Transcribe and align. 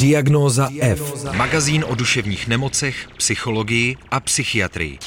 Diagnóza 0.00 0.68
F. 0.80 1.24
Magazín 1.36 1.84
o 1.88 1.94
duševních 1.94 2.48
nemocech, 2.48 3.08
psychologii 3.16 3.96
a 4.10 4.20
psychiatrii. 4.20 4.98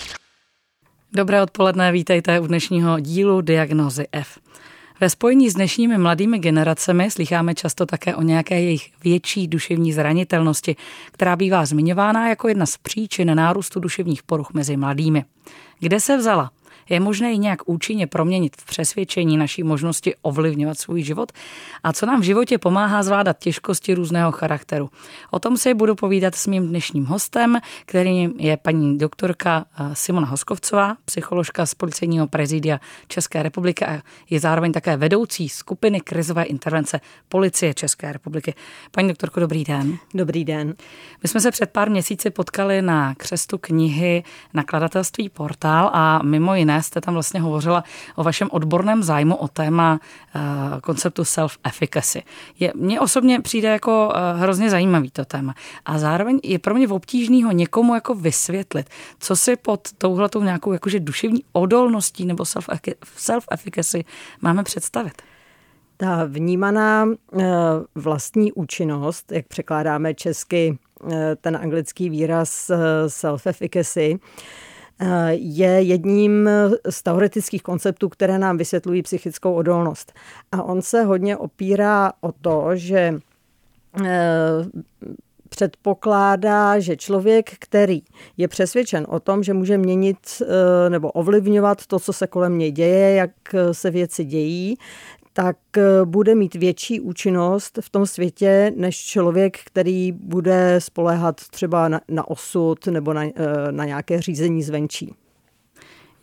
Dobré 1.14 1.42
odpoledne, 1.42 1.92
vítejte 1.92 2.40
u 2.40 2.48
dnešního 2.48 3.00
dílu 3.00 3.42
Diagnózy 3.42 4.06
F. 4.12 4.40
Ve 5.00 5.10
spojení 5.10 5.50
s 5.50 5.54
dnešními 5.54 5.98
mladými 5.98 6.40
generacemi 6.40 7.12
slycháme 7.12 7.56
často 7.56 7.86
také 7.86 8.16
o 8.16 8.22
nějaké 8.22 8.62
jejich 8.62 8.92
větší 9.04 9.48
duševní 9.48 9.94
zranitelnosti, 9.94 10.76
která 11.12 11.36
bývá 11.36 11.66
zmiňována 11.66 12.30
jako 12.30 12.48
jedna 12.48 12.66
z 12.66 12.78
příčin 12.78 13.36
nárůstu 13.36 13.80
duševních 13.80 14.24
poruch 14.24 14.54
mezi 14.54 14.78
mladými. 14.78 15.26
Kde 15.80 16.00
se 16.00 16.18
vzala? 16.18 16.52
Je 16.90 17.00
možné 17.00 17.32
ji 17.32 17.38
nějak 17.38 17.60
účinně 17.66 18.08
proměnit 18.08 18.56
v 18.56 18.66
přesvědčení 18.66 19.38
naší 19.38 19.64
možnosti 19.64 20.16
ovlivňovat 20.22 20.80
svůj 20.80 21.04
život? 21.04 21.32
A 21.84 21.94
co 21.94 22.06
nám 22.06 22.22
v 22.22 22.24
životě 22.24 22.58
pomáhá 22.58 23.04
zvládat 23.04 23.40
těžkosti 23.40 23.94
různého 23.94 24.32
charakteru? 24.32 24.90
O 25.32 25.40
tom 25.40 25.58
si 25.58 25.74
budu 25.74 25.96
povídat 25.96 26.36
s 26.36 26.48
mým 26.48 26.68
dnešním 26.68 27.06
hostem, 27.06 27.58
kterým 27.86 28.34
je 28.38 28.58
paní 28.58 28.98
doktorka 28.98 29.66
eh, 29.80 29.96
Simona 29.96 30.28
Hoskovcová, 30.28 30.96
psycholožka 31.06 31.66
z 31.66 31.74
Policejního 31.74 32.28
prezidia 32.28 32.80
České 33.08 33.44
republiky 33.44 33.86
a 33.86 34.02
je 34.30 34.40
zároveň 34.40 34.72
také 34.72 34.98
vedoucí 34.98 35.50
skupiny 35.50 36.02
krizové 36.02 36.44
intervence 36.44 37.00
Policie 37.30 37.74
České 37.74 38.14
republiky. 38.14 38.54
Paní 38.92 39.08
doktorko, 39.08 39.40
dobrý 39.40 39.64
den. 39.64 39.98
Dobrý 40.14 40.46
den. 40.46 40.74
My 41.24 41.30
jsme 41.30 41.42
se 41.42 41.52
před 41.52 41.70
pár 41.70 41.90
měsíci 41.90 42.30
potkali 42.30 42.82
na 42.82 43.16
křestu 43.16 43.58
knihy 43.58 44.24
nakladatelství 44.54 45.30
Portál 45.30 45.90
a 45.94 46.20
mimo 46.24 46.56
jiné 46.56 46.73
jste 46.82 47.02
tam 47.02 47.14
vlastně 47.14 47.40
hovořila 47.40 47.84
o 48.16 48.24
vašem 48.24 48.50
odborném 48.52 49.04
zájmu 49.04 49.36
o 49.36 49.48
téma 49.48 50.00
uh, 50.36 50.42
konceptu 50.80 51.24
self-efficacy. 51.24 52.24
Je, 52.60 52.74
mně 52.76 53.00
osobně 53.00 53.40
přijde 53.40 53.70
jako 53.70 54.08
uh, 54.08 54.42
hrozně 54.42 54.70
zajímavý 54.70 55.12
to 55.12 55.26
téma. 55.26 55.56
A 55.86 55.98
zároveň 56.00 56.40
je 56.44 56.60
pro 56.60 56.76
mě 56.76 56.88
obtížný 56.88 57.44
ho 57.44 57.52
někomu 57.52 57.96
jako 57.96 58.16
vysvětlit, 58.16 58.90
co 59.20 59.36
si 59.36 59.56
pod 59.56 59.88
touhletou 59.98 60.44
nějakou 60.44 60.74
jakože 60.74 61.00
duševní 61.00 61.44
odolností 61.52 62.26
nebo 62.26 62.44
self-efficacy 62.44 64.06
máme 64.42 64.64
představit. 64.64 65.22
Ta 65.98 66.26
vnímaná 66.26 67.08
vlastní 67.96 68.52
účinnost, 68.52 69.32
jak 69.32 69.48
překládáme 69.48 70.14
česky 70.14 70.78
ten 71.42 71.58
anglický 71.58 72.10
výraz 72.10 72.72
self-efficacy, 73.08 74.20
je 75.32 75.82
jedním 75.82 76.50
z 76.90 77.04
teoretických 77.04 77.64
konceptů, 77.64 78.10
které 78.10 78.40
nám 78.40 78.58
vysvětlují 78.58 79.02
psychickou 79.02 79.54
odolnost. 79.54 80.14
A 80.52 80.64
on 80.64 80.82
se 80.82 81.04
hodně 81.04 81.38
opírá 81.38 82.14
o 82.22 82.32
to, 82.32 82.70
že 82.74 83.14
eh, 84.06 84.10
předpokládá, 85.50 86.80
že 86.80 86.98
člověk, 86.98 87.52
který 87.60 88.02
je 88.38 88.48
přesvědčen 88.48 89.06
o 89.10 89.20
tom, 89.20 89.44
že 89.44 89.54
může 89.54 89.78
měnit 89.78 90.18
eh, 90.42 90.90
nebo 90.90 91.12
ovlivňovat 91.12 91.86
to, 91.86 92.00
co 92.00 92.14
se 92.14 92.28
kolem 92.28 92.58
něj 92.58 92.72
děje, 92.72 93.16
jak 93.16 93.32
se 93.72 93.92
věci 93.92 94.26
dějí, 94.26 94.78
tak 95.34 95.58
eh, 95.78 95.82
bude 96.06 96.36
mít 96.36 96.56
větší 96.56 97.00
účinnost 97.00 97.80
v 97.82 97.90
tom 97.90 98.06
světě 98.06 98.72
než 98.76 98.98
člověk, 98.98 99.58
který 99.66 100.12
bude 100.12 100.76
spoléhat 100.80 101.42
třeba 101.48 101.88
na, 101.88 102.02
na 102.08 102.28
osud 102.28 102.88
nebo 102.88 103.14
na, 103.14 103.24
eh, 103.24 103.32
na 103.72 103.86
nějaké 103.86 104.22
řízení 104.22 104.64
zvenčí. 104.64 105.16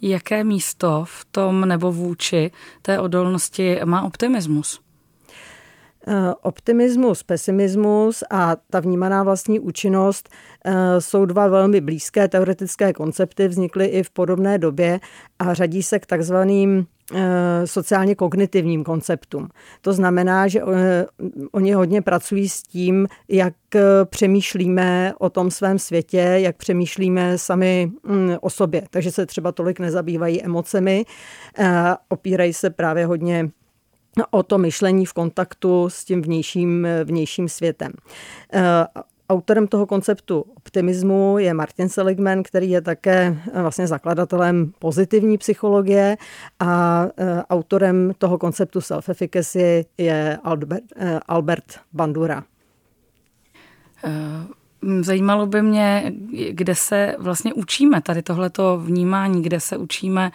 Jaké 0.03 0.45
místo 0.45 1.05
v 1.07 1.25
tom 1.31 1.69
nebo 1.69 1.93
vůči 1.93 2.51
té 2.83 3.01
odolnosti 3.01 3.81
má 3.85 4.03
optimismus? 4.03 4.81
Eh, 6.07 6.35
optimismus, 6.43 7.23
pesimismus 7.23 8.23
a 8.31 8.57
ta 8.71 8.81
vnímaná 8.81 9.23
vlastní 9.23 9.61
účinnost 9.61 10.29
jsou 10.99 11.25
dva 11.25 11.49
velmi 11.49 11.81
blízké 11.81 12.29
teoretické 12.29 12.93
koncepty, 12.93 13.49
vznikly 13.49 13.87
i 13.87 14.03
v 14.03 14.11
podobné 14.11 14.59
době 14.59 15.01
a 15.39 15.55
řadí 15.55 15.83
se 15.83 15.99
k 15.99 16.07
takzvaným 16.07 16.87
sociálně 17.65 18.15
kognitivním 18.15 18.85
konceptům. 18.85 19.49
To 19.81 19.93
znamená, 19.93 20.49
že 20.49 20.61
eh, 20.61 21.07
oni 21.53 21.73
hodně 21.73 22.03
pracují 22.03 22.49
s 22.49 22.63
tím, 22.63 23.07
jak 23.29 23.55
eh, 23.75 23.81
přemýšlíme 24.05 25.13
o 25.19 25.31
tom 25.31 25.51
svém 25.51 25.79
světě, 25.79 26.19
jak 26.19 26.57
přemýšlíme 26.57 27.39
sami 27.39 27.93
mm, 28.05 28.37
o 28.41 28.51
sobě. 28.51 28.83
Takže 28.91 29.11
se 29.11 29.27
třeba 29.27 29.53
tolik 29.53 29.81
nezabývají 29.81 30.43
emocemi, 30.43 31.05
opírají 32.09 32.53
se 32.53 32.71
právě 32.71 33.07
hodně 33.07 33.51
o 34.31 34.43
to 34.43 34.59
myšlení 34.59 35.07
v 35.07 35.13
kontaktu 35.13 35.91
s 35.91 36.05
tím 36.05 36.23
vnějším, 36.23 36.87
vnějším 37.05 37.49
světem. 37.49 37.93
Autorem 39.31 39.69
toho 39.69 39.87
konceptu 39.87 40.45
optimismu 40.57 41.39
je 41.39 41.55
Martin 41.55 41.89
Seligman, 41.89 42.43
který 42.43 42.71
je 42.71 42.81
také 42.81 43.37
eh, 43.53 43.63
vlastně 43.63 43.87
zakladatelem 43.87 44.73
pozitivní 44.79 45.39
psychologie 45.39 46.17
a 46.61 47.05
eh, 47.17 47.43
autorem 47.51 48.13
toho 48.19 48.39
konceptu 48.39 48.81
self-efficacy 48.81 49.85
je 49.99 50.39
Albert, 50.45 50.83
eh, 50.97 51.21
Albert 51.29 51.81
Bandura. 51.93 52.45
Zajímalo 55.01 55.47
by 55.47 55.63
mě, 55.63 56.13
kde 56.51 56.75
se 56.75 57.17
vlastně 57.19 57.55
učíme 57.55 58.01
tady 58.01 58.23
tohleto 58.23 58.79
vnímání, 58.79 59.43
kde 59.43 59.61
se 59.61 59.77
učíme 59.77 60.31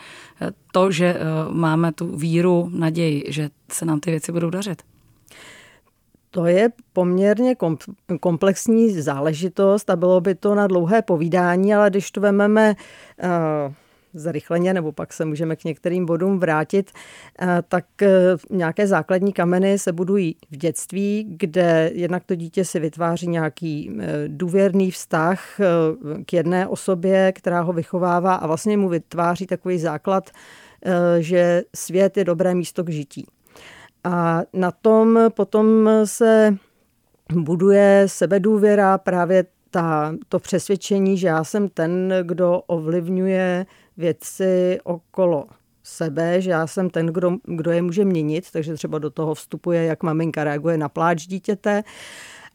to, 0.72 0.92
že 0.92 1.20
máme 1.50 1.92
tu 1.92 2.18
víru, 2.18 2.70
naději, 2.74 3.24
že 3.28 3.50
se 3.72 3.86
nám 3.86 4.00
ty 4.00 4.12
věci 4.12 4.32
budou 4.32 4.50
dařit. 4.50 4.82
To 6.35 6.46
je 6.46 6.69
poměrně 6.94 7.56
komplexní 8.19 9.01
záležitost 9.01 9.90
a 9.90 9.96
bylo 9.96 10.22
by 10.22 10.35
to 10.35 10.56
na 10.56 10.68
dlouhé 10.68 11.01
povídání, 11.01 11.75
ale 11.75 11.90
když 11.90 12.12
to 12.12 12.22
vememe 12.22 12.75
uh, 13.23 13.73
zrychleně, 14.13 14.73
nebo 14.73 14.91
pak 14.91 15.13
se 15.13 15.25
můžeme 15.25 15.56
k 15.56 15.63
některým 15.63 16.06
bodům 16.06 16.40
vrátit, 16.40 16.91
uh, 17.41 17.47
tak 17.68 17.85
uh, 18.01 18.57
nějaké 18.57 18.88
základní 18.88 19.34
kameny 19.34 19.79
se 19.79 19.91
budují 19.91 20.35
v 20.51 20.57
dětství, 20.57 21.25
kde 21.29 21.91
jednak 21.94 22.23
to 22.25 22.35
dítě 22.35 22.66
si 22.66 22.79
vytváří 22.79 23.28
nějaký 23.28 23.97
důvěrný 24.28 24.91
vztah 24.91 25.59
k 26.25 26.34
jedné 26.34 26.67
osobě, 26.67 27.31
která 27.31 27.62
ho 27.62 27.73
vychovává 27.73 28.35
a 28.35 28.47
vlastně 28.47 28.78
mu 28.78 28.90
vytváří 28.90 29.47
takový 29.47 29.79
základ, 29.79 30.29
že 31.19 31.63
svět 31.75 32.17
je 32.17 32.23
dobré 32.23 32.56
místo 32.56 32.84
k 32.84 32.90
žití. 32.90 33.25
A 34.06 34.42
na 34.54 34.72
tom 34.72 35.20
potom 35.30 35.90
se 36.06 36.58
buduje 37.34 38.04
sebedůvěra, 38.06 38.98
právě 38.98 39.46
ta, 39.70 40.16
to 40.30 40.40
přesvědčení, 40.40 41.18
že 41.18 41.28
já 41.28 41.44
jsem 41.44 41.70
ten, 41.70 42.14
kdo 42.24 42.62
ovlivňuje 42.68 43.66
věci 43.98 44.80
okolo 44.84 45.46
sebe, 45.84 46.42
že 46.42 46.52
já 46.52 46.68
jsem 46.68 46.90
ten, 46.90 47.06
kdo, 47.06 47.32
kdo 47.44 47.72
je 47.72 47.82
může 47.82 48.06
měnit, 48.06 48.52
takže 48.52 48.74
třeba 48.74 49.00
do 49.00 49.10
toho 49.10 49.34
vstupuje, 49.34 49.84
jak 49.84 50.04
maminka 50.04 50.44
reaguje 50.44 50.78
na 50.78 50.90
pláč 50.90 51.28
dítěte. 51.28 51.84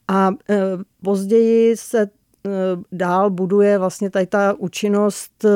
A 0.08 0.30
e, 0.50 0.60
později 1.02 1.76
se 1.76 2.02
e, 2.02 2.08
dál 2.92 3.30
buduje 3.30 3.78
vlastně 3.78 4.10
tady 4.10 4.26
ta 4.26 4.54
účinnost 4.58 5.44
e, 5.44 5.48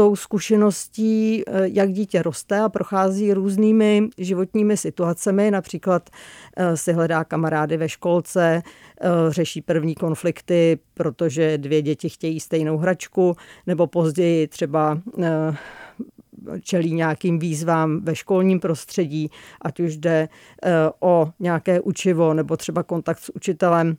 tou 0.00 0.16
zkušeností, 0.16 1.42
eh, 1.46 1.52
jak 1.64 1.92
dítě 1.92 2.22
roste 2.22 2.60
a 2.60 2.68
prochází 2.68 3.32
různými 3.32 4.08
životními 4.18 4.76
situacemi, 4.76 5.50
například 5.50 6.10
eh, 6.56 6.76
si 6.76 6.92
hledá 6.92 7.24
kamarády 7.24 7.76
ve 7.76 7.88
školce, 7.88 8.62
eh, 8.62 9.08
řeší 9.28 9.62
první 9.62 9.94
konflikty, 9.94 10.78
protože 10.94 11.58
dvě 11.58 11.82
děti 11.82 12.08
chtějí 12.08 12.40
stejnou 12.40 12.78
hračku, 12.78 13.36
nebo 13.66 13.86
později 13.86 14.46
třeba 14.48 14.98
čelí 16.60 16.94
nějakým 16.94 17.38
výzvám 17.38 18.00
ve 18.04 18.14
školním 18.14 18.60
prostředí, 18.60 19.30
ať 19.62 19.80
už 19.80 19.96
jde 19.96 20.28
o 21.00 21.30
nějaké 21.40 21.80
učivo 21.80 22.34
nebo 22.34 22.56
třeba 22.56 22.82
kontakt 22.82 23.18
s 23.18 23.36
učitelem 23.36 23.96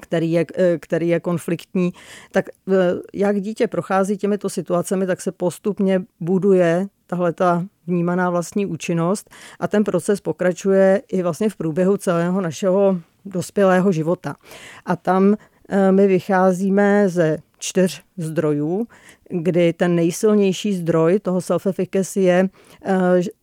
který 0.00 0.32
je, 0.32 0.46
eh, 0.54 0.78
který 0.78 1.08
je 1.08 1.20
konfliktní, 1.20 1.92
tak 2.32 2.48
eh, 2.48 2.72
jak 3.14 3.40
dítě 3.40 3.66
prochází 3.66 4.16
těmito 4.16 4.48
situacemi, 4.48 5.06
tak 5.06 5.20
se 5.20 5.32
postupně 5.32 6.02
buduje 6.20 6.86
tahle 7.06 7.32
ta 7.32 7.64
vnímaná 7.86 8.30
vlastní 8.30 8.66
účinnost 8.66 9.30
a 9.60 9.68
ten 9.68 9.84
proces 9.84 10.20
pokračuje 10.20 11.02
i 11.08 11.22
vlastně 11.22 11.48
v 11.48 11.56
průběhu 11.56 11.96
celého 11.96 12.40
našeho 12.40 13.00
dospělého 13.24 13.92
života. 13.92 14.36
A 14.86 14.96
tam 14.96 15.36
my 15.90 16.06
vycházíme 16.06 17.08
ze 17.08 17.38
čtyř 17.58 18.02
zdrojů, 18.16 18.86
kdy 19.30 19.72
ten 19.72 19.94
nejsilnější 19.94 20.74
zdroj 20.74 21.18
toho 21.18 21.40
self-efficacy 21.40 22.20
je 22.20 22.48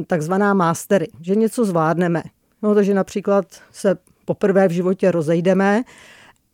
takzvaná 0.08 0.54
mastery, 0.54 1.08
že 1.22 1.36
něco 1.36 1.66
zvládneme. 1.66 2.24
No, 2.62 2.76
takže 2.76 2.94
například 2.94 3.46
se 3.72 3.98
poprvé 4.26 4.68
v 4.68 4.72
životě 4.72 5.12
rozejdeme 5.12 5.84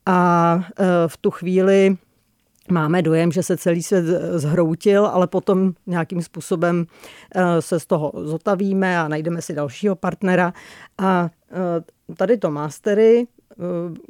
a 0.05 0.59
e, 0.79 1.07
v 1.07 1.17
tu 1.17 1.31
chvíli 1.31 1.97
máme 2.71 3.01
dojem, 3.01 3.31
že 3.31 3.44
se 3.44 3.57
celý 3.57 3.83
svět 3.83 4.05
zhroutil, 4.35 5.05
ale 5.05 5.27
potom 5.27 5.73
nějakým 5.88 6.21
způsobem 6.21 6.85
e, 7.35 7.61
se 7.61 7.79
z 7.79 7.85
toho 7.85 8.11
zotavíme 8.15 9.00
a 9.00 9.07
najdeme 9.07 9.41
si 9.41 9.53
dalšího 9.53 9.95
partnera. 9.95 10.53
A 10.97 11.29
e, 12.09 12.15
tady 12.15 12.38
to 12.38 12.51
mastery 12.51 13.27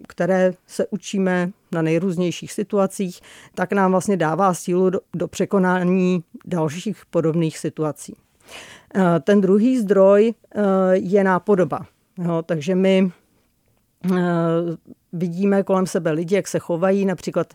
které 0.07 0.53
se 0.67 0.87
učíme 0.87 1.51
na 1.71 1.81
nejrůznějších 1.81 2.51
situacích, 2.51 3.21
tak 3.55 3.73
nám 3.73 3.91
vlastně 3.91 4.17
dává 4.17 4.53
sílu 4.53 4.89
do, 5.15 5.27
překonání 5.27 6.23
dalších 6.45 7.05
podobných 7.09 7.57
situací. 7.57 8.15
Ten 9.21 9.41
druhý 9.41 9.79
zdroj 9.79 10.33
je 10.93 11.23
nápodoba. 11.23 11.85
Jo, 12.17 12.43
takže 12.45 12.75
my 12.75 13.11
vidíme 15.13 15.63
kolem 15.63 15.87
sebe 15.87 16.11
lidi, 16.11 16.35
jak 16.35 16.47
se 16.47 16.59
chovají, 16.59 17.05
například 17.05 17.53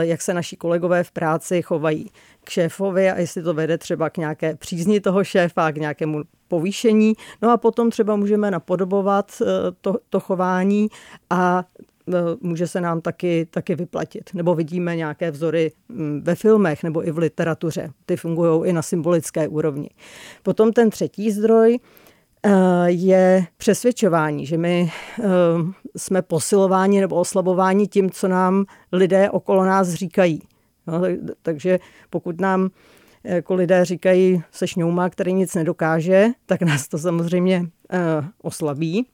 jak 0.00 0.22
se 0.22 0.34
naši 0.34 0.56
kolegové 0.56 1.04
v 1.04 1.10
práci 1.10 1.62
chovají 1.62 2.10
k 2.44 2.50
šéfovi 2.50 3.10
a 3.10 3.18
jestli 3.18 3.42
to 3.42 3.54
vede 3.54 3.78
třeba 3.78 4.10
k 4.10 4.16
nějaké 4.16 4.56
přízni 4.56 5.00
toho 5.00 5.24
šéfa, 5.24 5.72
k 5.72 5.76
nějakému 5.76 6.22
povýšení. 6.50 7.14
No 7.42 7.50
a 7.50 7.56
potom 7.56 7.90
třeba 7.90 8.16
můžeme 8.16 8.50
napodobovat 8.50 9.32
eh, 9.42 9.46
to, 9.80 9.98
to 10.10 10.20
chování 10.20 10.88
a 11.30 11.64
eh, 12.08 12.12
může 12.40 12.66
se 12.66 12.80
nám 12.80 13.00
taky, 13.00 13.46
taky 13.50 13.74
vyplatit. 13.74 14.30
Nebo 14.34 14.54
vidíme 14.54 14.96
nějaké 14.96 15.30
vzory 15.30 15.72
hm, 15.88 16.20
ve 16.24 16.34
filmech 16.34 16.82
nebo 16.82 17.08
i 17.08 17.10
v 17.10 17.18
literatuře. 17.18 17.90
Ty 18.06 18.16
fungují 18.16 18.68
i 18.68 18.72
na 18.72 18.82
symbolické 18.82 19.48
úrovni. 19.48 19.90
Potom 20.42 20.72
ten 20.72 20.90
třetí 20.90 21.30
zdroj 21.30 21.78
eh, 21.78 22.09
je 22.86 23.46
přesvědčování, 23.56 24.46
že 24.46 24.58
my 24.58 24.90
jsme 25.96 26.22
posilováni 26.22 27.00
nebo 27.00 27.16
oslabováni 27.16 27.86
tím, 27.86 28.10
co 28.10 28.28
nám 28.28 28.64
lidé 28.92 29.30
okolo 29.30 29.64
nás 29.64 29.88
říkají. 29.88 30.42
No, 30.86 31.00
takže 31.42 31.78
pokud 32.10 32.40
nám 32.40 32.70
jako 33.24 33.54
lidé 33.54 33.84
říkají, 33.84 34.42
se 34.50 34.66
šňouma, 34.66 35.10
který 35.10 35.32
nic 35.32 35.54
nedokáže, 35.54 36.28
tak 36.46 36.62
nás 36.62 36.88
to 36.88 36.98
samozřejmě 36.98 37.60
uh, 37.60 37.68
oslabí. 38.42 39.06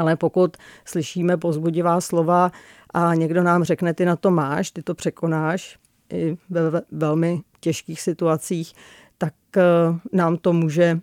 Ale 0.00 0.16
pokud 0.16 0.56
slyšíme 0.84 1.36
pozbudivá 1.36 2.00
slova 2.00 2.52
a 2.94 3.14
někdo 3.14 3.42
nám 3.42 3.64
řekne, 3.64 3.94
ty 3.94 4.04
na 4.04 4.16
to 4.16 4.30
máš, 4.30 4.70
ty 4.70 4.82
to 4.82 4.94
překonáš 4.94 5.78
i 6.12 6.36
ve 6.50 6.82
velmi 6.90 7.40
těžkých 7.60 8.00
situacích, 8.00 8.72
tak 9.18 9.34
nám 10.12 10.36
to 10.36 10.52
může 10.52 11.00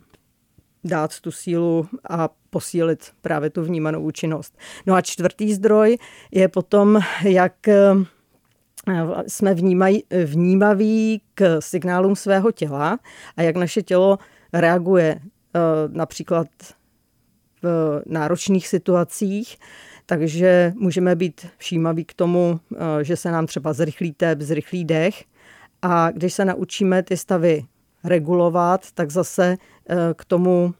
dát 0.84 1.20
tu 1.20 1.30
sílu 1.30 1.88
a 2.10 2.28
posílit 2.50 3.12
právě 3.20 3.50
tu 3.50 3.62
vnímanou 3.62 4.02
účinnost. 4.02 4.58
No 4.86 4.94
a 4.94 5.00
čtvrtý 5.00 5.54
zdroj 5.54 5.98
je 6.30 6.48
potom, 6.48 7.00
jak 7.22 7.68
jsme 9.26 9.54
vnímaj, 9.54 9.98
vnímaví 10.24 11.22
k 11.34 11.60
signálům 11.60 12.16
svého 12.16 12.52
těla 12.52 12.98
a 13.36 13.42
jak 13.42 13.56
naše 13.56 13.82
tělo 13.82 14.18
reaguje 14.52 15.20
eh, 15.20 15.60
například 15.88 16.48
v 17.62 18.02
náročných 18.06 18.68
situacích, 18.68 19.56
takže 20.06 20.72
můžeme 20.76 21.16
být 21.16 21.46
všímaví 21.58 22.04
k 22.04 22.14
tomu, 22.14 22.60
eh, 22.72 23.04
že 23.04 23.16
se 23.16 23.30
nám 23.30 23.46
třeba 23.46 23.72
zrychlí 23.72 24.12
tep, 24.12 24.40
zrychlí 24.40 24.84
dech 24.84 25.24
a 25.82 26.10
když 26.10 26.32
se 26.34 26.44
naučíme 26.44 27.02
ty 27.02 27.16
stavy 27.16 27.64
regulovat, 28.04 28.92
tak 28.92 29.10
zase 29.10 29.56
eh, 29.88 29.96
k 30.16 30.24
tomu 30.24 30.74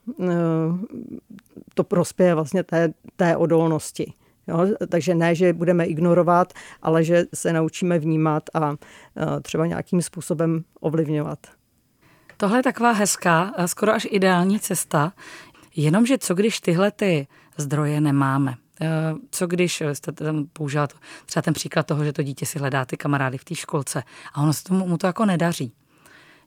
to 1.75 1.85
prospěje 1.85 2.35
vlastně 2.35 2.63
té, 2.63 2.93
té 3.17 3.37
odolnosti. 3.37 4.13
Jo? 4.49 4.67
Takže 4.89 5.15
ne, 5.15 5.35
že 5.35 5.53
budeme 5.53 5.85
ignorovat, 5.85 6.53
ale 6.83 7.05
že 7.05 7.25
se 7.35 7.53
naučíme 7.53 7.99
vnímat 7.99 8.43
a 8.55 8.77
třeba 9.43 9.67
nějakým 9.67 10.03
způsobem 10.03 10.65
ovlivňovat. 10.81 11.39
Tohle 12.37 12.59
je 12.59 12.63
taková 12.63 12.93
hezká, 12.93 13.53
skoro 13.67 13.93
až 13.93 14.07
ideální 14.11 14.61
cesta, 14.61 15.13
jenomže 15.77 16.19
co 16.19 16.35
když 16.35 16.61
tyhle 16.61 16.91
ty 16.91 17.27
zdroje 17.57 18.01
nemáme? 18.01 18.55
Co 19.31 19.47
když 19.47 19.83
jste 19.93 20.13
tam 20.13 20.47
použila 20.53 20.89
třeba 21.27 21.43
ten 21.43 21.55
příklad 21.55 21.87
toho, 21.87 22.05
že 22.05 22.13
to 22.13 22.23
dítě 22.23 22.47
si 22.47 22.59
hledá 22.59 22.85
ty 22.85 22.97
kamarády 22.97 23.39
v 23.39 23.45
té 23.45 23.55
školce 23.55 24.03
a 24.35 24.43
ono 24.43 24.53
se 24.53 24.65
tomu 24.65 24.87
mu 24.87 24.99
to 24.99 25.07
jako 25.07 25.27
nedaří 25.27 25.73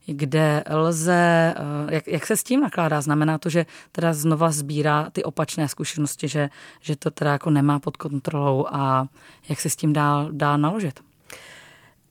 kde 0.06 0.64
lze, 0.70 1.54
eh, 1.58 1.96
jak, 1.96 2.08
jak 2.08 2.26
se 2.26 2.38
s 2.38 2.44
tím 2.44 2.62
nakládá? 2.62 3.02
Znamená 3.02 3.38
to, 3.38 3.50
že 3.50 3.66
teda 3.92 4.14
znova 4.14 4.52
sbírá 4.52 5.10
ty 5.12 5.24
opačné 5.24 5.68
zkušenosti, 5.68 6.28
že, 6.28 6.50
že 6.82 6.96
to 6.96 7.12
teda 7.12 7.32
jako 7.32 7.50
nemá 7.50 7.80
pod 7.80 7.98
kontrolou 7.98 8.68
a 8.72 9.08
jak 9.50 9.60
se 9.60 9.70
s 9.70 9.76
tím 9.76 9.94
dá, 9.94 10.28
dá 10.32 10.58
naložit? 10.58 11.00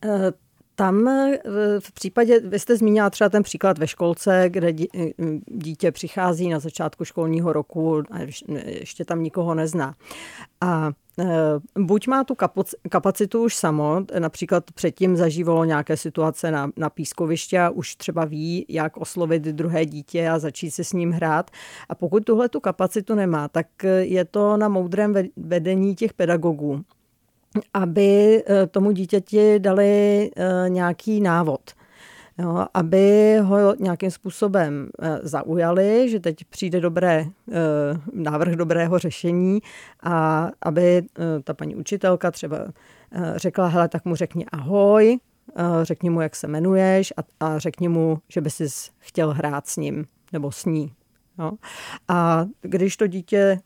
Eh, 0.04 0.32
tam 0.80 1.08
eh, 1.08 1.38
v 1.80 1.92
případě, 1.92 2.40
vy 2.40 2.58
jste 2.58 2.76
zmínila 2.76 3.10
třeba 3.10 3.30
ten 3.30 3.42
příklad 3.42 3.78
ve 3.78 3.86
školce, 3.86 4.44
kde 4.48 4.72
dítě 5.46 5.92
přichází 5.92 6.48
na 6.48 6.58
začátku 6.58 7.04
školního 7.04 7.52
roku 7.52 8.02
a 8.10 8.18
ještě 8.64 9.04
tam 9.04 9.22
nikoho 9.22 9.54
nezná. 9.54 9.94
A 10.60 10.90
Eh, 11.20 11.60
buď 11.78 12.06
má 12.06 12.24
tu 12.24 12.34
kapacitu 12.90 13.44
už 13.44 13.56
samo, 13.56 14.00
například 14.18 14.70
předtím 14.70 15.16
zažívalo 15.16 15.64
nějaké 15.64 15.96
situace 15.96 16.50
na, 16.50 16.70
na 16.76 16.90
pískovišti 16.90 17.58
a 17.58 17.70
už 17.70 17.96
třeba 17.96 18.24
ví, 18.24 18.66
jak 18.68 18.96
oslovit 18.96 19.42
druhé 19.42 19.86
dítě 19.86 20.28
a 20.28 20.38
začít 20.38 20.70
se 20.70 20.84
s 20.84 20.92
ním 20.92 21.10
hrát. 21.10 21.50
A 21.88 21.94
pokud 21.94 22.24
tuhle 22.24 22.48
tu 22.48 22.60
kapacitu 22.60 23.14
nemá, 23.14 23.48
tak 23.48 23.66
je 24.00 24.24
to 24.24 24.56
na 24.56 24.68
moudrém 24.68 25.14
vedení 25.36 25.94
těch 25.94 26.12
pedagogů, 26.12 26.84
aby 27.74 28.42
eh, 28.46 28.66
tomu 28.66 28.90
dítěti 28.90 29.58
dali 29.58 30.30
eh, 30.36 30.68
nějaký 30.68 31.20
návod 31.20 31.60
jo, 32.38 32.66
aby 32.74 33.38
ho 33.38 33.74
nějakým 33.78 34.10
způsobem 34.10 34.88
eh, 35.02 35.18
zaujali, 35.22 36.08
že 36.10 36.20
teď 36.20 36.44
přijde 36.44 36.80
dobré, 36.80 37.24
návrh 38.12 38.54
dobrého 38.54 38.98
řešení 38.98 39.60
a 40.02 40.48
aby 40.62 41.02
ta 41.44 41.54
paní 41.54 41.76
učitelka 41.76 42.30
třeba 42.30 42.58
řekla, 43.36 43.66
hele, 43.66 43.88
tak 43.88 44.04
mu 44.04 44.14
řekni 44.14 44.46
ahoj, 44.52 45.18
řekni 45.82 46.10
mu, 46.10 46.20
jak 46.20 46.36
se 46.36 46.46
jmenuješ 46.46 47.12
a, 47.16 47.46
a 47.46 47.58
řekni 47.58 47.88
mu, 47.88 48.18
že 48.28 48.40
by 48.40 48.50
si 48.50 48.66
chtěl 48.98 49.32
hrát 49.32 49.66
s 49.68 49.76
ním 49.76 50.04
nebo 50.32 50.52
s 50.52 50.64
ní. 50.64 50.92
Jo. 51.38 51.52
A 52.08 52.46
když 52.62 52.96
to 52.96 53.06
dítě 53.06 53.58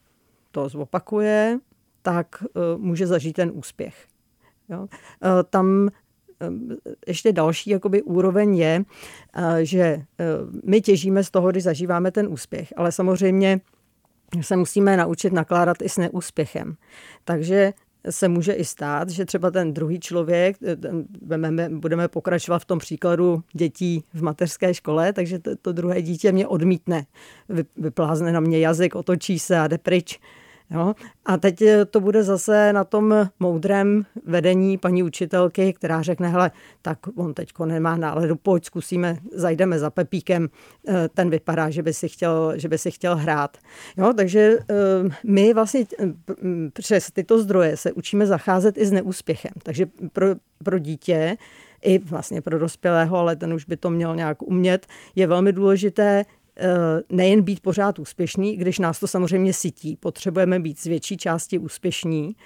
to 0.51 0.69
zopakuje, 0.69 1.59
tak 2.05 2.45
může 2.77 3.07
zažít 3.07 3.37
ten 3.37 3.51
úspěch. 3.55 4.07
Jo. 4.69 4.87
Tam 5.51 5.91
Ehm, 6.41 6.69
ještě 7.07 7.33
další 7.33 7.71
jakoby 7.71 8.03
úroveň 8.03 8.57
je, 8.57 8.85
eh, 9.35 9.65
že 9.65 9.81
eh, 9.81 10.05
my 10.65 10.81
těžíme 10.81 11.25
z 11.25 11.31
toho, 11.31 11.51
když 11.51 11.63
zažíváme 11.63 12.11
ten 12.11 12.29
úspěch, 12.29 12.73
ale 12.77 12.93
samozřejmě 12.93 13.61
se 14.41 14.57
musíme 14.57 14.97
naučit 14.97 15.33
nakládat 15.33 15.83
i 15.83 15.89
s 15.89 15.97
neúspěchem. 15.97 16.77
Takže 17.25 17.73
se 18.11 18.29
může 18.29 18.53
i 18.53 18.65
stát, 18.65 19.11
že 19.11 19.25
třeba 19.25 19.51
ten 19.51 19.75
druhý 19.75 20.01
člověk, 20.01 20.57
eh, 20.63 21.69
budeme 21.69 22.09
pokračovat 22.09 22.59
v 22.59 22.65
tom 22.65 22.79
příkladu 22.79 23.43
dětí 23.53 24.05
v 24.15 24.23
mateřské 24.23 24.75
škole, 24.75 25.13
takže 25.13 25.39
to, 25.39 25.57
to 25.57 25.73
druhé 25.73 26.03
dítě 26.03 26.33
mě 26.33 26.47
odmítne, 26.47 27.07
vyplázne 27.77 28.33
na 28.33 28.41
mě 28.41 28.59
jazyk, 28.59 28.95
otočí 28.95 29.39
se 29.39 29.59
a 29.59 29.69
jde 29.69 29.79
pryč. 29.79 30.21
Jo? 30.71 30.95
A 31.25 31.37
teď 31.37 31.63
eh, 31.63 31.85
to 31.85 32.01
bude 32.01 32.23
zase 32.23 32.73
na 32.73 32.85
tom 32.85 33.29
moudrém 33.41 34.07
vedení 34.25 34.79
paní 34.79 35.03
učitelky, 35.03 35.73
která 35.73 36.03
řekne, 36.03 36.29
hele, 36.29 36.51
tak 36.83 36.99
on 37.17 37.35
teď 37.35 37.49
nemá 37.65 37.97
náladu, 37.97 38.37
pojď, 38.37 38.65
zkusíme, 38.65 39.17
zajdeme 39.33 39.79
za 39.79 39.91
Pepíkem, 39.91 40.49
eh, 40.89 41.09
ten 41.15 41.31
vypadá, 41.31 41.71
že 41.71 41.83
by 41.83 41.93
si 41.93 42.09
chtěl, 42.09 42.53
že 42.57 42.69
by 42.69 42.79
si 42.79 42.91
chtěl 42.91 43.17
hrát. 43.17 43.59
Jo? 43.97 44.13
Takže 44.17 44.59
eh, 44.71 44.75
my 45.25 45.55
vlastně 45.55 45.87
přes 46.73 47.11
tyto 47.11 47.39
zdroje 47.39 47.77
se 47.77 47.93
učíme 47.93 48.27
zacházet 48.27 48.79
i 48.79 48.87
s 48.87 48.93
neúspěchem. 48.93 49.53
Takže 49.63 49.87
pro, 50.13 50.27
pro 50.65 50.79
dítě 50.79 51.37
i 51.83 51.99
vlastně 51.99 52.43
pro 52.43 52.59
dospělého, 52.59 53.17
ale 53.17 53.37
ten 53.37 53.55
už 53.55 53.65
by 53.65 53.77
to 53.77 53.91
měl 53.91 54.17
nějak 54.17 54.43
umět, 54.43 54.87
je 55.15 55.27
velmi 55.27 55.53
důležité 55.53 56.25
nejen 57.13 57.43
být 57.43 57.61
pořád 57.61 57.99
úspěšný, 57.99 58.57
když 58.57 58.79
nás 58.79 59.01
to 59.01 59.07
samozřejmě 59.07 59.53
sytí, 59.53 59.97
potřebujeme 59.97 60.61
být 60.61 60.81
z 60.81 60.85
větší 60.85 61.17
části 61.17 61.59
úspěšní, 61.59 62.37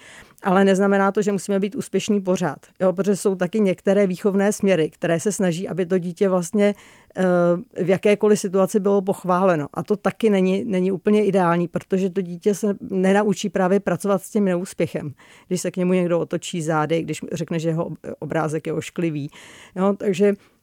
ale 0.43 0.65
neznamená 0.65 1.12
to, 1.12 1.23
že 1.23 1.33
musíme 1.33 1.61
být 1.61 1.77
úspěšní 1.77 2.21
pořád, 2.21 2.59
jo, 2.81 2.93
protože 2.93 3.17
jsou 3.17 3.35
taky 3.35 3.61
některé 3.61 4.07
výchovné 4.07 4.53
směry, 4.53 4.91
které 4.91 5.21
se 5.21 5.33
snaží, 5.33 5.69
aby 5.69 5.87
to 5.87 5.99
dítě 5.99 6.29
vlastně 6.29 6.75
eh, 7.17 7.85
v 7.85 7.88
jakékoliv 7.88 8.41
situaci 8.41 8.81
bylo 8.81 9.03
pochváleno. 9.03 9.67
A 9.75 9.83
to 9.83 9.97
taky 9.97 10.31
není, 10.31 10.65
není 10.65 10.93
úplně 10.93 11.25
ideální, 11.25 11.69
protože 11.69 12.11
to 12.11 12.21
dítě 12.21 12.55
se 12.55 12.77
nenaučí 12.81 13.49
právě 13.49 13.81
pracovat 13.81 14.23
s 14.23 14.31
tím 14.31 14.45
neúspěchem. 14.45 15.15
Když 15.49 15.61
se 15.61 15.71
k 15.71 15.77
němu 15.77 15.93
někdo 15.93 16.21
otočí 16.21 16.62
zády, 16.62 17.03
když 17.03 17.21
řekne, 17.33 17.59
že 17.59 17.69
jeho 17.69 17.91
obrázek 18.19 18.67
je 18.67 18.73
ošklivý. 18.73 19.31
Jo, 19.77 19.95
takže 19.99 20.35
Eh, 20.35 20.58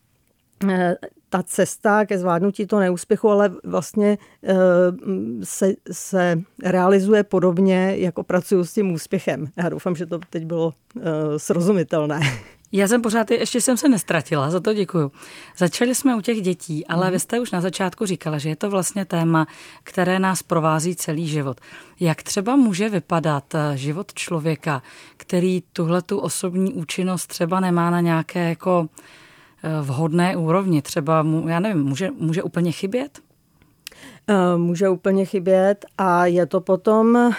ta 1.30 1.44
cesta 1.44 2.06
ke 2.06 2.18
zvládnutí 2.18 2.68
toho 2.68 2.80
neúspěchu, 2.80 3.30
ale 3.30 3.52
vlastně 3.64 4.18
eh, 4.44 4.56
se, 5.44 5.74
se 5.92 6.42
realizuje 6.64 7.24
podobně, 7.24 7.94
jako 7.98 8.24
pracuju 8.24 8.64
s 8.66 8.74
tím 8.74 8.92
úspěchem. 8.92 9.48
Já 9.58 9.70
doufám, 9.70 9.96
že 9.96 10.06
to 10.06 10.20
teď 10.30 10.46
bylo 10.46 10.74
eh, 10.98 11.02
srozumitelné. 11.38 12.20
Já 12.72 12.88
jsem 12.88 13.02
pořád, 13.02 13.32
ještě 13.32 13.62
jsem 13.62 13.78
se 13.78 13.90
nestratila, 13.90 14.50
za 14.50 14.60
to 14.60 14.74
děkuju. 14.74 15.12
Začali 15.58 15.96
jsme 15.96 16.16
u 16.16 16.22
těch 16.22 16.42
dětí, 16.42 16.88
ale 16.88 17.06
mm. 17.06 17.12
vy 17.12 17.20
jste 17.20 17.40
už 17.40 17.52
na 17.52 17.62
začátku 17.62 18.06
říkala, 18.06 18.38
že 18.38 18.50
je 18.50 18.56
to 18.56 18.70
vlastně 18.70 19.06
téma, 19.06 19.48
které 19.84 20.20
nás 20.20 20.44
provází 20.44 20.96
celý 20.96 21.28
život. 21.28 21.62
Jak 22.00 22.24
třeba 22.24 22.56
může 22.56 22.90
vypadat 22.90 23.56
eh, 23.56 23.78
život 23.78 24.14
člověka, 24.14 24.82
který 25.18 25.64
tuhle 25.74 26.02
tu 26.02 26.18
osobní 26.18 26.74
účinnost 26.74 27.28
třeba 27.28 27.60
nemá 27.60 27.90
na 27.90 28.02
nějaké 28.02 28.50
jako 28.50 28.88
eh, 28.90 29.25
vhodné 29.82 30.38
úrovni? 30.38 30.82
Třeba, 30.82 31.26
já 31.48 31.60
nevím, 31.60 31.84
může, 31.84 32.10
může 32.20 32.44
úplně 32.44 32.72
chybět? 32.72 33.20
Eh, 34.28 34.58
může 34.58 34.90
úplně 34.90 35.26
chybět 35.26 35.86
a 35.98 36.26
je 36.26 36.46
to 36.46 36.62
potom 36.62 37.16
eh, 37.16 37.34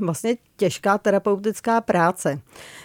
vlastně 0.00 0.36
těžká 0.56 0.98
terapeutická 0.98 1.80
práce. 1.80 2.40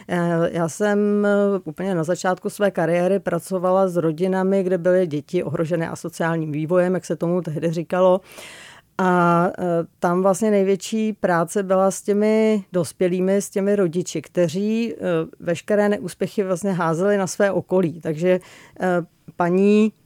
Eh, 0.08 0.50
já 0.51 0.70
jsem 0.70 1.27
úplně 1.63 1.96
na 1.96 2.03
začátku 2.03 2.50
své 2.50 2.72
kariéry 2.72 3.20
pracovala 3.20 3.88
s 3.88 3.96
rodinami, 3.96 4.63
kde 4.63 4.77
byly 4.77 5.08
děti 5.08 5.43
ohrožené 5.43 5.89
asociálním 5.89 6.51
vývojem, 6.51 6.93
jak 6.93 7.05
se 7.05 7.15
tomu 7.15 7.41
tehdy 7.41 7.72
říkalo. 7.72 8.22
A 9.03 9.51
tam 10.00 10.22
vlastně 10.22 10.51
největší 10.51 11.13
práce 11.13 11.63
byla 11.63 11.91
s 11.91 12.01
těmi 12.01 12.63
dospělými, 12.72 13.36
s 13.36 13.50
těmi 13.50 13.75
rodiči, 13.75 14.22
kteří 14.22 14.96
veškeré 15.39 15.89
neúspěchy 15.89 16.43
vlastně 16.43 16.72
házeli 16.72 17.17
na 17.17 17.27
své 17.27 17.51
okolí. 17.51 18.01
Takže 18.01 18.39
paní 19.36 19.93
Eh, 19.93 20.00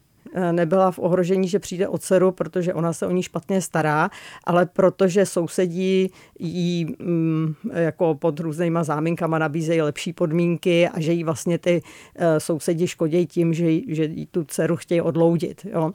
nebyla 0.52 0.92
v 0.92 1.00
ohrožení, 1.00 1.48
že 1.48 1.60
přijde 1.60 1.88
o 1.88 1.98
dceru, 1.98 2.32
protože 2.32 2.74
ona 2.74 2.94
se 2.94 3.08
o 3.08 3.12
ní 3.12 3.24
špatně 3.24 3.62
stará, 3.62 4.10
ale 4.44 4.66
protože 4.66 5.26
sousedí 5.26 6.12
jí 6.40 6.96
mm, 7.00 7.54
jako 7.74 8.16
pod 8.16 8.40
různýma 8.40 8.84
záminkama 8.84 9.38
nabízejí 9.38 9.82
lepší 9.82 10.14
podmínky 10.14 10.90
a 10.90 11.00
že 11.00 11.12
jí 11.12 11.24
vlastně 11.24 11.58
ty 11.58 11.82
eh, 12.16 12.40
sousedi 12.40 12.88
škodí 12.88 13.26
tím, 13.28 13.54
že, 13.54 13.66
že 13.88 14.04
jí 14.04 14.26
tu 14.26 14.44
dceru 14.44 14.76
chtějí 14.76 15.02
odloudit. 15.02 15.66
Jo. 15.66 15.92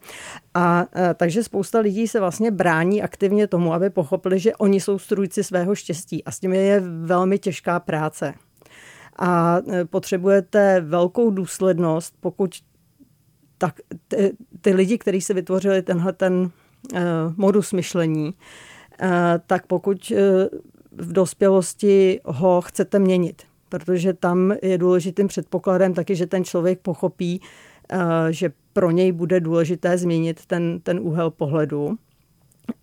A 0.54 0.86
eh, 0.94 1.14
takže 1.14 1.44
spousta 1.44 1.78
lidí 1.80 2.08
se 2.08 2.20
vlastně 2.20 2.50
brání 2.50 3.02
aktivně 3.02 3.46
tomu, 3.46 3.74
aby 3.74 3.90
pochopili, 3.90 4.38
že 4.38 4.56
oni 4.56 4.80
jsou 4.80 4.98
strůjci 4.98 5.44
svého 5.44 5.74
štěstí 5.74 6.24
a 6.24 6.30
s 6.30 6.40
tím 6.40 6.52
je 6.52 6.80
velmi 6.80 7.38
těžká 7.38 7.80
práce 7.80 8.34
a 9.20 9.58
potřebujete 9.90 10.80
velkou 10.80 11.30
důslednost, 11.30 12.14
pokud 12.20 12.54
tak 13.60 13.80
ty, 14.08 14.32
ty 14.60 14.74
lidi, 14.74 14.98
kteří 14.98 15.20
si 15.20 15.34
vytvořili 15.34 15.82
tenhle 15.82 16.12
ten 16.12 16.34
uh, 16.34 17.00
modus 17.36 17.72
myšlení, 17.72 18.34
uh, 19.02 19.08
tak 19.46 19.66
pokud 19.66 20.12
uh, 20.12 20.18
v 20.92 21.12
dospělosti 21.12 22.20
ho 22.24 22.60
chcete 22.60 22.98
měnit, 22.98 23.42
protože 23.68 24.12
tam 24.12 24.54
je 24.62 24.78
důležitým 24.78 25.28
předpokladem 25.28 25.94
taky, 25.94 26.16
že 26.16 26.26
ten 26.26 26.44
člověk 26.44 26.80
pochopí, 26.80 27.40
uh, 27.92 27.98
že 28.30 28.52
pro 28.72 28.90
něj 28.90 29.12
bude 29.12 29.40
důležité 29.40 29.98
změnit 29.98 30.46
ten, 30.46 30.80
ten 30.80 31.00
úhel 31.02 31.30
pohledu. 31.30 31.98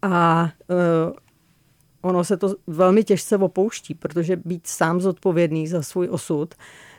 A 0.02 0.50
uh, 0.70 1.14
ono 2.02 2.24
se 2.24 2.38
to 2.38 2.56
velmi 2.68 3.04
těžce 3.04 3.38
opouští, 3.38 3.94
protože 3.94 4.36
být 4.36 4.68
sám 4.68 5.02
zodpovědný 5.02 5.68
za 5.68 5.82
svůj 5.82 6.08
osud 6.12 6.56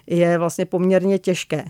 je 0.07 0.39
vlastně 0.39 0.67
poměrně 0.67 1.19
těžké. 1.19 1.65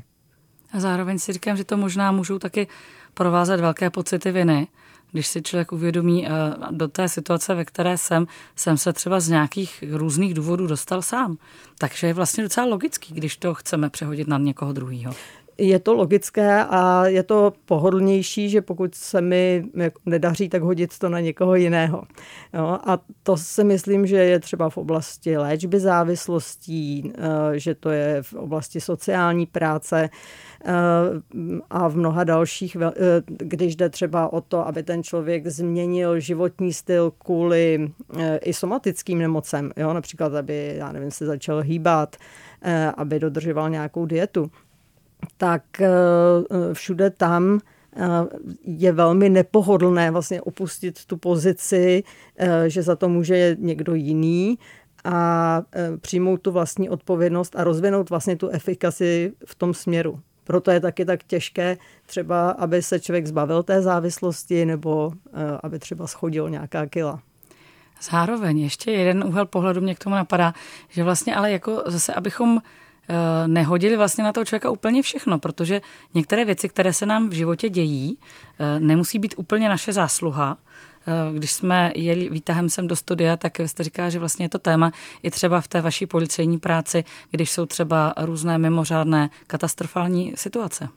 A 0.72 0.80
zároveň 0.80 1.18
si 1.18 1.32
říkám, 1.32 1.56
že 1.56 1.64
to 1.64 1.76
možná 1.76 2.12
můžou 2.12 2.38
taky 2.38 2.68
provázet 3.14 3.60
velké 3.60 3.90
pocity 3.90 4.32
viny, 4.32 4.68
když 5.12 5.26
si 5.26 5.42
člověk 5.42 5.72
uvědomí 5.72 6.26
eh, 6.26 6.30
do 6.70 6.88
té 6.88 7.08
situace, 7.08 7.54
ve 7.54 7.64
které 7.64 7.98
jsem, 7.98 8.26
jsem 8.56 8.76
se 8.76 8.92
třeba 8.92 9.20
z 9.20 9.28
nějakých 9.28 9.84
různých 9.90 10.34
důvodů 10.34 10.66
dostal 10.66 11.02
sám. 11.02 11.38
Takže 11.78 12.06
je 12.06 12.14
vlastně 12.14 12.42
docela 12.42 12.66
logický, 12.66 13.14
když 13.14 13.36
to 13.36 13.54
chceme 13.54 13.90
přehodit 13.90 14.28
na 14.28 14.38
někoho 14.38 14.72
druhého 14.72 15.14
je 15.58 15.78
to 15.78 15.94
logické 15.94 16.64
a 16.64 17.06
je 17.06 17.22
to 17.22 17.52
pohodlnější, 17.64 18.50
že 18.50 18.62
pokud 18.62 18.94
se 18.94 19.20
mi 19.20 19.64
nedaří, 20.06 20.48
tak 20.48 20.62
hodit 20.62 20.98
to 20.98 21.08
na 21.08 21.20
někoho 21.20 21.54
jiného. 21.54 22.02
Jo, 22.54 22.78
a 22.86 22.98
to 23.22 23.36
si 23.36 23.64
myslím, 23.64 24.06
že 24.06 24.16
je 24.16 24.40
třeba 24.40 24.70
v 24.70 24.76
oblasti 24.76 25.36
léčby 25.36 25.80
závislostí, 25.80 27.12
eh, 27.14 27.58
že 27.58 27.74
to 27.74 27.90
je 27.90 28.22
v 28.22 28.34
oblasti 28.34 28.80
sociální 28.80 29.46
práce 29.46 30.08
eh, 30.64 30.72
a 31.70 31.88
v 31.88 31.96
mnoha 31.96 32.24
dalších, 32.24 32.76
eh, 32.76 32.92
když 33.26 33.76
jde 33.76 33.88
třeba 33.88 34.32
o 34.32 34.40
to, 34.40 34.66
aby 34.66 34.82
ten 34.82 35.02
člověk 35.02 35.46
změnil 35.46 36.20
životní 36.20 36.72
styl 36.72 37.12
kvůli 37.18 37.90
i 38.42 38.52
somatickým 38.52 39.18
nemocem, 39.18 39.70
jo, 39.76 39.92
například 39.92 40.34
aby, 40.34 40.74
já 40.76 40.92
nevím, 40.92 41.10
se 41.10 41.26
začal 41.26 41.60
hýbat, 41.60 42.16
aby 42.96 43.20
dodržoval 43.20 43.70
nějakou 43.70 44.06
dietu 44.06 44.50
tak 45.36 45.80
eh, 45.80 45.88
všude 46.72 47.10
tam 47.10 47.60
eh, 47.96 48.06
je 48.64 48.92
velmi 48.92 49.28
nepohodlné 49.28 50.10
vlastně 50.10 50.42
opustit 50.42 51.04
tu 51.04 51.16
pozici, 51.16 52.02
eh, 52.36 52.70
že 52.70 52.82
za 52.82 52.96
to 52.96 53.08
může 53.08 53.56
někdo 53.58 53.94
jiný 53.94 54.58
a 55.04 55.62
přijmout 56.00 56.36
tu 56.42 56.52
vlastní 56.52 56.90
odpovědnost 56.90 57.56
a 57.56 57.64
rozvinout 57.64 58.10
vlastně 58.10 58.36
tu 58.36 58.48
efikaci 58.48 59.32
v 59.46 59.54
tom 59.54 59.74
směru. 59.74 60.20
Proto 60.44 60.70
je 60.70 60.80
taky 60.80 61.04
tak 61.04 61.24
těžké 61.24 61.76
třeba, 62.06 62.50
aby 62.50 62.82
se 62.82 63.00
člověk 63.00 63.26
zbavil 63.26 63.62
té 63.62 63.82
závislosti 63.82 64.66
nebo 64.66 65.12
aby 65.62 65.78
třeba 65.78 66.06
schodil 66.06 66.50
nějaká 66.50 66.86
kila. 66.86 67.22
Zároveň 68.10 68.58
ještě 68.58 68.90
jeden 68.90 69.24
úhel 69.24 69.46
pohledu 69.46 69.80
mě 69.80 69.94
k 69.94 69.98
tomu 69.98 70.14
napadá, 70.14 70.54
že 70.88 71.04
vlastně 71.04 71.36
ale 71.36 71.52
jako 71.52 71.82
zase, 71.86 72.14
abychom 72.14 72.60
nehodili 73.46 73.96
vlastně 73.96 74.24
na 74.24 74.32
toho 74.32 74.44
člověka 74.44 74.70
úplně 74.70 75.02
všechno, 75.02 75.38
protože 75.38 75.80
některé 76.14 76.44
věci, 76.44 76.68
které 76.68 76.92
se 76.92 77.06
nám 77.06 77.28
v 77.28 77.32
životě 77.32 77.68
dějí, 77.68 78.18
eh, 78.58 78.80
nemusí 78.80 79.18
být 79.18 79.34
úplně 79.36 79.68
naše 79.68 79.92
zásluha. 79.92 80.56
Eh, 81.06 81.38
když 81.38 81.52
jsme 81.52 81.92
jeli 81.94 82.28
výtahem 82.28 82.70
sem 82.70 82.88
do 82.88 82.96
studia, 82.96 83.36
tak 83.36 83.60
jste 83.60 83.84
říká, 83.84 84.10
že 84.10 84.18
vlastně 84.18 84.44
je 84.44 84.48
to 84.48 84.58
téma 84.58 84.92
i 85.22 85.30
třeba 85.30 85.60
v 85.60 85.68
té 85.68 85.80
vaší 85.80 86.06
policejní 86.06 86.58
práci, 86.58 87.04
když 87.30 87.50
jsou 87.50 87.66
třeba 87.66 88.14
různé 88.16 88.58
mimořádné 88.58 89.30
katastrofální 89.46 90.32
situace. 90.36 90.88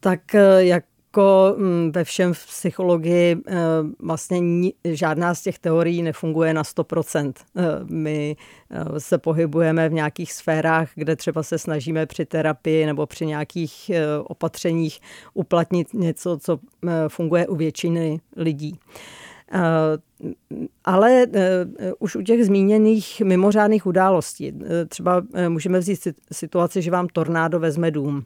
Tak 0.00 0.20
jak 0.58 0.84
jako 1.18 1.54
mm, 1.58 1.92
ve 1.92 2.04
všem 2.04 2.34
v 2.34 2.46
psychologii 2.46 3.36
eh, 3.46 3.56
vlastně 3.98 4.40
žádná 4.84 5.34
z 5.34 5.42
těch 5.42 5.58
teorií 5.58 6.02
nefunguje 6.02 6.54
na 6.54 6.62
100%. 6.62 7.32
Eh, 7.56 7.62
my 7.84 8.36
eh, 8.70 9.00
se 9.00 9.18
pohybujeme 9.18 9.88
v 9.88 9.92
nějakých 9.92 10.32
sférách, 10.32 10.90
kde 10.94 11.16
třeba 11.16 11.42
se 11.42 11.58
snažíme 11.58 12.06
při 12.06 12.24
terapii 12.24 12.86
nebo 12.86 13.06
při 13.06 13.26
nějakých 13.26 13.90
opatřeních 14.24 15.00
uplatnit 15.34 15.94
něco, 15.94 16.38
co 16.38 16.58
funguje 17.08 17.46
u 17.46 17.56
většiny 17.56 18.20
lidí. 18.36 18.78
Ale 20.84 21.26
už 21.98 22.16
u 22.16 22.22
těch 22.22 22.44
zmíněných 22.44 23.20
mimořádných 23.24 23.86
událostí, 23.86 24.52
třeba 24.88 25.22
můžeme 25.48 25.78
vzít 25.78 26.08
situaci, 26.32 26.82
že 26.82 26.90
vám 26.90 27.08
tornádo 27.08 27.58
vezme 27.58 27.90
dům 27.90 28.24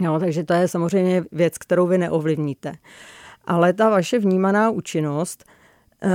Jo, 0.00 0.18
takže 0.18 0.44
to 0.44 0.52
je 0.52 0.68
samozřejmě 0.68 1.24
věc, 1.32 1.58
kterou 1.58 1.86
vy 1.86 1.98
neovlivníte. 1.98 2.72
Ale 3.46 3.72
ta 3.72 3.90
vaše 3.90 4.18
vnímaná 4.18 4.70
účinnost 4.70 5.44
uh, 6.04 6.10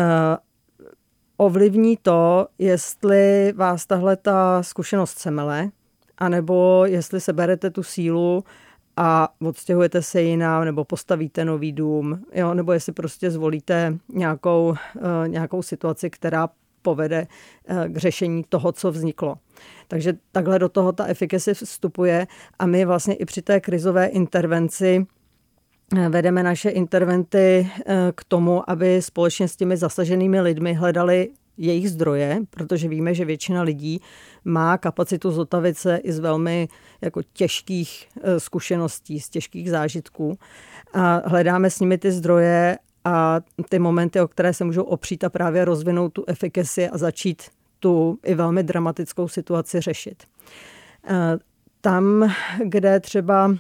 ovlivní 1.37 1.97
to, 1.97 2.47
jestli 2.59 3.53
vás 3.55 3.85
tahle 3.85 4.17
ta 4.17 4.63
zkušenost 4.63 5.19
semele, 5.19 5.69
anebo 6.17 6.85
jestli 6.85 7.21
seberete 7.21 7.69
tu 7.69 7.83
sílu 7.83 8.43
a 8.97 9.29
odstěhujete 9.41 10.01
se 10.01 10.21
jinam, 10.21 10.65
nebo 10.65 10.85
postavíte 10.85 11.45
nový 11.45 11.71
dům, 11.71 12.25
jo, 12.33 12.53
nebo 12.53 12.71
jestli 12.71 12.91
prostě 12.91 13.31
zvolíte 13.31 13.97
nějakou, 14.09 14.67
uh, 14.69 15.27
nějakou 15.27 15.61
situaci, 15.61 16.09
která 16.09 16.49
povede 16.83 17.27
uh, 17.69 17.85
k 17.85 17.97
řešení 17.97 18.43
toho, 18.49 18.71
co 18.71 18.91
vzniklo. 18.91 19.35
Takže 19.87 20.13
takhle 20.31 20.59
do 20.59 20.69
toho 20.69 20.91
ta 20.91 21.05
efficacy 21.05 21.53
vstupuje 21.53 22.27
a 22.59 22.65
my 22.65 22.85
vlastně 22.85 23.15
i 23.15 23.25
při 23.25 23.41
té 23.41 23.59
krizové 23.59 24.05
intervenci 24.05 25.05
eh, 25.97 26.09
vedeme 26.09 26.43
naše 26.43 26.69
interventy 26.69 27.69
eh, 27.85 28.11
k 28.15 28.23
tomu, 28.23 28.69
aby 28.69 29.01
společně 29.01 29.47
s 29.47 29.55
těmi 29.55 29.77
zasaženými 29.77 30.41
lidmi 30.41 30.73
hledali 30.73 31.29
jejich 31.57 31.89
zdroje, 31.89 32.39
protože 32.49 32.87
víme, 32.87 33.13
že 33.13 33.25
většina 33.25 33.61
lidí 33.61 34.01
má 34.45 34.77
kapacitu 34.77 35.31
zotavit 35.31 35.77
se 35.77 35.97
i 35.97 36.11
z 36.11 36.19
velmi 36.19 36.67
jako 37.01 37.21
těžkých 37.33 38.07
eh, 38.23 38.39
zkušeností, 38.39 39.19
z 39.19 39.29
těžkých 39.29 39.69
zážitků. 39.69 40.37
A 40.93 41.29
hledáme 41.29 41.69
s 41.69 41.79
nimi 41.79 41.97
ty 41.97 42.11
zdroje 42.11 42.77
a 43.05 43.39
ty 43.69 43.79
momenty, 43.79 44.21
o 44.21 44.27
které 44.27 44.53
se 44.53 44.63
můžou 44.63 44.83
opřít 44.83 45.23
a 45.23 45.29
právě 45.29 45.65
rozvinout 45.65 46.09
tu 46.09 46.23
efficacy 46.27 46.89
a 46.89 46.97
začít 46.97 47.43
tu 47.79 48.19
i 48.23 48.35
velmi 48.35 48.63
dramatickou 48.63 49.27
situaci 49.27 49.81
řešit. 49.81 50.23
Eh, 51.07 51.37
tam, 51.81 52.33
kde 52.65 52.99
třeba 52.99 53.55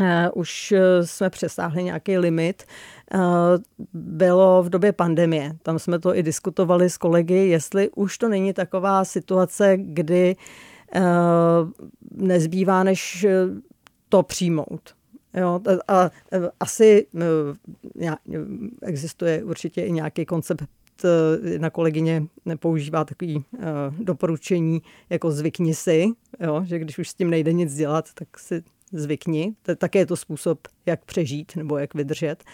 eh, 0.00 0.30
už 0.34 0.74
jsme 1.04 1.30
přesáhli 1.30 1.84
nějaký 1.84 2.18
limit, 2.18 2.62
eh, 3.14 3.18
bylo 3.94 4.62
v 4.62 4.68
době 4.68 4.92
pandemie. 4.92 5.52
Tam 5.62 5.78
jsme 5.78 5.98
to 5.98 6.16
i 6.16 6.22
diskutovali 6.22 6.90
s 6.90 6.96
kolegy, 6.96 7.34
jestli 7.34 7.90
už 7.90 8.18
to 8.18 8.28
není 8.28 8.52
taková 8.52 9.04
situace, 9.04 9.76
kdy 9.76 10.36
nezbývá, 12.10 12.84
než 12.84 13.26
to 14.08 14.22
přijmout. 14.22 14.94
Jo, 15.34 15.60
a 15.88 16.10
asi 16.60 17.06
existuje 18.82 19.44
určitě 19.44 19.82
i 19.82 19.92
nějaký 19.92 20.26
koncept 20.26 20.68
jedna 21.44 21.70
kolegyně 21.70 22.22
nepoužívá 22.44 23.04
takový 23.04 23.44
doporučení 23.98 24.82
jako 25.10 25.30
zvykni 25.30 25.74
si, 25.74 26.06
jo, 26.40 26.62
že 26.64 26.78
když 26.78 26.98
už 26.98 27.08
s 27.08 27.14
tím 27.14 27.30
nejde 27.30 27.52
nic 27.52 27.74
dělat, 27.74 28.08
tak 28.14 28.38
si 28.38 28.62
zvykni. 28.92 29.54
To, 29.62 29.76
také 29.76 29.98
je 29.98 30.06
to 30.06 30.16
způsob, 30.16 30.58
jak 30.86 31.04
přežít 31.04 31.56
nebo 31.56 31.78
jak 31.78 31.94
vydržet. 31.94 32.44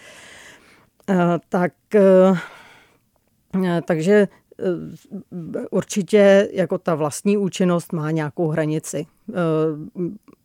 Tak, 1.49 1.73
takže 3.85 4.27
určitě 5.71 6.49
jako 6.53 6.77
ta 6.77 6.95
vlastní 6.95 7.37
účinnost 7.37 7.93
má 7.93 8.11
nějakou 8.11 8.47
hranici. 8.47 9.05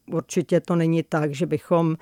Určitě 0.07 0.61
to 0.61 0.77
není 0.77 1.03
tak, 1.03 1.35
že 1.35 1.47
bychom 1.47 1.97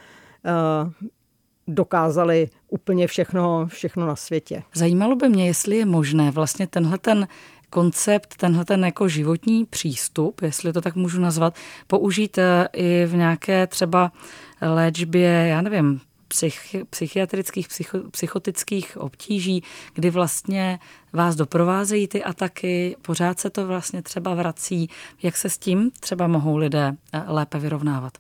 dokázali 1.69 2.49
úplně 2.69 3.07
všechno, 3.07 3.67
všechno 3.67 4.07
na 4.07 4.17
světě. 4.17 4.63
Zajímalo 4.75 5.17
by 5.17 5.29
mě, 5.29 5.47
jestli 5.47 5.77
je 5.77 5.87
možné 5.87 6.31
vlastně 6.31 6.67
tenhle 6.67 6.99
ten 6.99 7.29
koncept, 7.71 8.37
tenhle 8.37 8.65
ten 8.65 8.85
jako 8.85 9.09
životní 9.09 9.65
přístup, 9.65 10.43
jestli 10.43 10.73
to 10.73 10.81
tak 10.81 10.97
můžu 10.97 11.21
nazvat, 11.21 11.55
použít 11.87 12.39
eh, 12.39 12.69
i 12.73 13.07
v 13.07 13.17
nějaké 13.17 13.67
třeba 13.67 14.13
léčbě, 14.61 15.29
já 15.29 15.63
nevím, 15.63 16.01
psych, 16.31 16.77
psychiatrických, 16.91 17.69
psycho, 17.69 17.99
psychotických 18.11 18.97
obtíží, 18.97 19.63
kdy 19.95 20.11
vlastně 20.11 20.79
vás 21.13 21.37
doprovázejí 21.37 22.09
ty 22.09 22.25
ataky, 22.25 22.97
pořád 23.03 23.41
se 23.41 23.51
to 23.51 23.67
vlastně 23.67 24.03
třeba 24.03 24.35
vrací. 24.35 24.89
Jak 25.23 25.37
se 25.37 25.51
s 25.51 25.59
tím 25.59 25.91
třeba 26.01 26.27
mohou 26.27 26.57
lidé 26.57 26.93
eh, 27.13 27.23
lépe 27.27 27.59
vyrovnávat? 27.59 28.13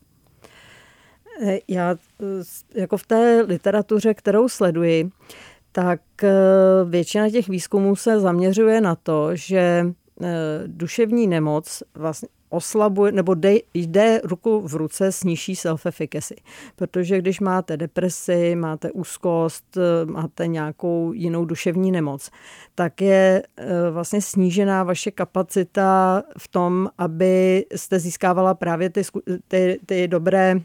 Eh, 1.43 1.59
já 1.69 1.97
jako 2.75 2.97
v 2.97 3.07
té 3.07 3.45
literatuře, 3.49 4.15
kterou 4.15 4.49
sleduji, 4.49 5.11
tak 5.73 6.01
eh, 6.23 6.31
většina 6.85 7.31
těch 7.31 7.49
výzkumů 7.49 7.97
se 7.97 8.21
zaměřuje 8.21 8.81
na 8.81 8.95
to, 8.95 9.31
že 9.33 9.87
eh, 10.23 10.29
duševní 10.67 11.27
nemoc 11.27 11.83
vlastně 11.95 12.29
oslabuje, 12.51 13.13
nebo 13.13 13.35
jde, 13.35 13.55
jde 13.75 14.21
ruku 14.25 14.61
v 14.61 14.75
ruce 14.75 15.13
s 15.13 15.25
nižší 15.25 15.55
self-efficacy. 15.55 16.35
Protože 16.77 17.19
když 17.19 17.41
máte 17.41 17.77
depresi, 17.77 18.57
máte 18.57 18.93
úzkost, 18.93 19.77
eh, 19.77 20.07
máte 20.07 20.47
nějakou 20.47 21.13
jinou 21.13 21.45
duševní 21.45 21.93
nemoc, 21.93 22.31
tak 22.75 23.01
je 23.01 23.43
vlastně 23.91 24.23
snížená 24.23 24.83
vaše 24.83 25.11
kapacita 25.11 26.23
v 26.39 26.49
tom, 26.49 26.89
aby 26.99 27.67
jste 27.77 27.99
získávala 27.99 28.55
právě 28.55 28.91
ty, 28.91 29.03
ty, 29.49 29.81
ty 29.87 30.09
dobré 30.09 30.61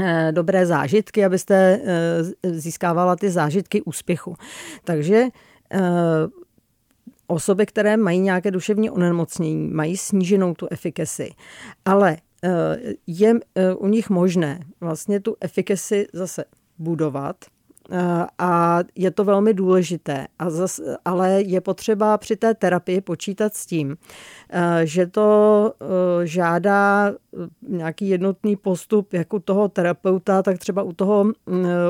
Eh, 0.00 0.32
dobré 0.32 0.66
zážitky, 0.66 1.24
abyste 1.24 1.80
eh, 1.84 2.50
získávala 2.50 3.16
ty 3.16 3.30
zážitky 3.30 3.82
úspěchu. 3.82 4.36
Takže 4.84 5.28
eh, 5.72 5.80
osoby, 7.26 7.66
které 7.66 7.96
mají 7.96 8.20
nějaké 8.20 8.50
duševní 8.50 8.90
onemocnění, 8.90 9.68
mají 9.68 9.96
sníženou 9.96 10.54
tu 10.54 10.68
efikaci, 10.70 11.30
ale 11.84 12.16
je 13.06 13.34
u 13.76 13.86
nich 13.86 14.10
možné 14.10 14.60
vlastně 14.80 15.20
tu 15.20 15.36
efikaci 15.40 16.06
zase 16.12 16.44
budovat, 16.78 17.36
a 18.38 18.78
je 18.94 19.10
to 19.10 19.24
velmi 19.24 19.54
důležité. 19.54 20.26
A 20.38 20.50
zas, 20.50 20.80
ale 21.04 21.42
je 21.42 21.60
potřeba 21.60 22.18
při 22.18 22.36
té 22.36 22.54
terapii 22.54 23.00
počítat 23.00 23.54
s 23.54 23.66
tím, 23.66 23.96
že 24.84 25.06
to 25.06 25.72
žádá 26.24 27.12
nějaký 27.68 28.08
jednotný 28.08 28.56
postup 28.56 29.12
jak 29.12 29.32
u 29.32 29.38
toho 29.38 29.68
terapeuta, 29.68 30.42
tak 30.42 30.58
třeba 30.58 30.82
u 30.82 30.92
toho, 30.92 31.24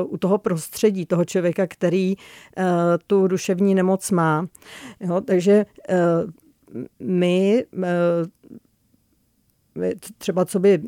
u 0.05 0.17
toho 0.17 0.37
prostředí, 0.37 1.05
toho 1.05 1.25
člověka, 1.25 1.67
který 1.67 2.15
tu 3.07 3.27
duševní 3.27 3.75
nemoc 3.75 4.11
má. 4.11 4.47
Jo, 4.99 5.21
takže 5.21 5.65
my 6.99 7.65
třeba 10.17 10.45
co 10.45 10.59
by 10.59 10.79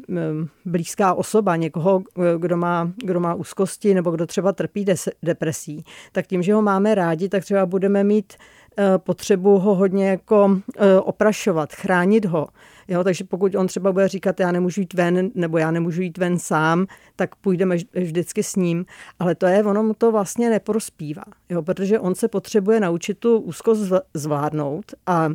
blízká 0.65 1.13
osoba, 1.13 1.56
někoho, 1.56 2.04
kdo 2.38 2.58
má, 2.58 2.91
kdo 3.04 3.19
má 3.19 3.34
úzkosti 3.34 3.93
nebo 3.93 4.12
kdo 4.12 4.26
třeba 4.26 4.52
trpí 4.52 4.86
depresí, 5.23 5.84
tak 6.12 6.28
tím, 6.28 6.43
že 6.43 6.54
ho 6.54 6.62
máme 6.62 6.95
rádi, 6.95 7.30
tak 7.30 7.43
třeba 7.43 7.65
budeme 7.65 8.04
mít 8.04 8.34
e, 8.34 8.97
potřebu 8.97 9.60
ho 9.60 9.76
hodně 9.76 10.10
jako 10.10 10.60
e, 10.78 11.00
oprašovat, 11.00 11.73
chránit 11.73 12.26
ho. 12.26 12.47
Jo, 12.88 13.04
takže 13.04 13.23
pokud 13.23 13.56
on 13.56 13.67
třeba 13.67 13.91
bude 13.91 14.08
říkat, 14.08 14.39
já 14.39 14.52
nemůžu 14.52 14.82
jít 14.82 14.93
ven, 14.93 15.32
nebo 15.36 15.58
já 15.58 15.71
nemůžu 15.71 16.02
jít 16.02 16.17
ven 16.17 16.39
sám, 16.39 16.86
tak 17.15 17.36
půjdeme 17.36 17.78
vždycky 17.93 18.43
s 18.43 18.56
ním. 18.56 18.86
Ale 19.19 19.36
to 19.36 19.45
je, 19.45 19.63
ono 19.63 19.84
mu 19.84 19.93
to 19.93 20.12
vlastně 20.12 20.50
neprospívá, 20.50 21.23
jo, 21.50 21.62
protože 21.62 22.00
on 22.00 22.15
se 22.15 22.28
potřebuje 22.28 22.80
naučit 22.80 23.19
tu 23.19 23.39
úzkost 23.39 23.91
zvládnout 24.13 24.86
a 25.06 25.30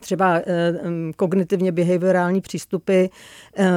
třeba 0.00 0.36
eh, 0.36 0.74
kognitivně 1.16 1.72
behaviorální 1.72 2.40
přístupy 2.40 3.04
eh, 3.04 3.68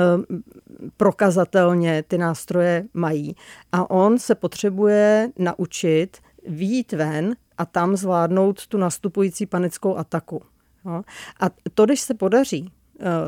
prokazatelně 0.97 2.03
ty 2.07 2.17
nástroje 2.17 2.85
mají. 2.93 3.35
A 3.71 3.89
on 3.91 4.19
se 4.19 4.35
potřebuje 4.35 5.29
naučit 5.37 6.17
výjít 6.47 6.91
ven 6.91 7.35
a 7.57 7.65
tam 7.65 7.95
zvládnout 7.95 8.67
tu 8.67 8.77
nastupující 8.77 9.45
panickou 9.45 9.97
ataku. 9.97 10.41
A 11.39 11.49
to, 11.73 11.85
když 11.85 12.01
se 12.01 12.13
podaří, 12.13 12.71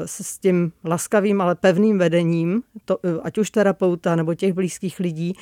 s 0.05 0.39
tím 0.39 0.71
laskavým, 0.83 1.41
ale 1.41 1.55
pevným 1.55 1.97
vedením, 1.97 2.63
to, 2.85 2.97
eh, 3.03 3.19
ať 3.23 3.37
už 3.37 3.51
terapeuta 3.51 4.15
nebo 4.15 4.33
těch 4.33 4.53
blízkých 4.53 4.99
lidí, 4.99 5.33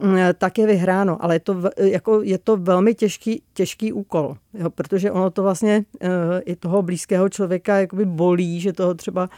mm, 0.00 0.16
eh, 0.16 0.34
tak 0.34 0.58
je 0.58 0.66
vyhráno. 0.66 1.24
Ale 1.24 1.34
je 1.34 1.40
to, 1.40 1.62
jako, 1.76 2.22
je 2.22 2.38
to 2.38 2.56
velmi 2.56 2.94
těžký, 2.94 3.42
těžký 3.54 3.92
úkol, 3.92 4.36
jo, 4.54 4.70
protože 4.70 5.10
ono 5.10 5.30
to 5.30 5.42
vlastně 5.42 5.84
i 6.44 6.56
toho 6.56 6.82
blízkého 6.82 7.28
člověka 7.28 7.78
jakoby 7.78 8.04
bolí, 8.04 8.60
že 8.60 8.72
toho 8.72 8.94
třeba 8.94 9.28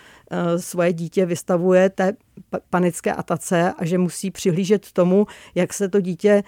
svoje 0.56 0.92
dítě 0.92 1.26
vystavuje 1.26 1.90
té 1.90 2.12
panické 2.70 3.12
atace 3.12 3.72
a 3.78 3.84
že 3.84 3.98
musí 3.98 4.30
přihlížet 4.30 4.92
tomu, 4.92 5.26
jak 5.54 5.72
se 5.72 5.88
to 5.88 6.00
dítě 6.00 6.42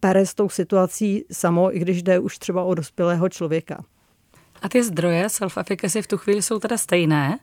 pere 0.00 0.26
s 0.26 0.34
tou 0.34 0.48
situací 0.48 1.24
samo, 1.32 1.76
i 1.76 1.78
když 1.78 2.02
jde 2.02 2.18
už 2.18 2.38
třeba 2.38 2.64
o 2.64 2.74
dospělého 2.74 3.28
člověka. 3.28 3.84
A 4.62 4.68
ty 4.68 4.82
zdroje 4.82 5.26
self-efficacy 5.28 6.02
v 6.02 6.06
tu 6.06 6.16
chvíli 6.18 6.42
jsou 6.42 6.58
teda 6.58 6.76
stejné? 6.76 7.38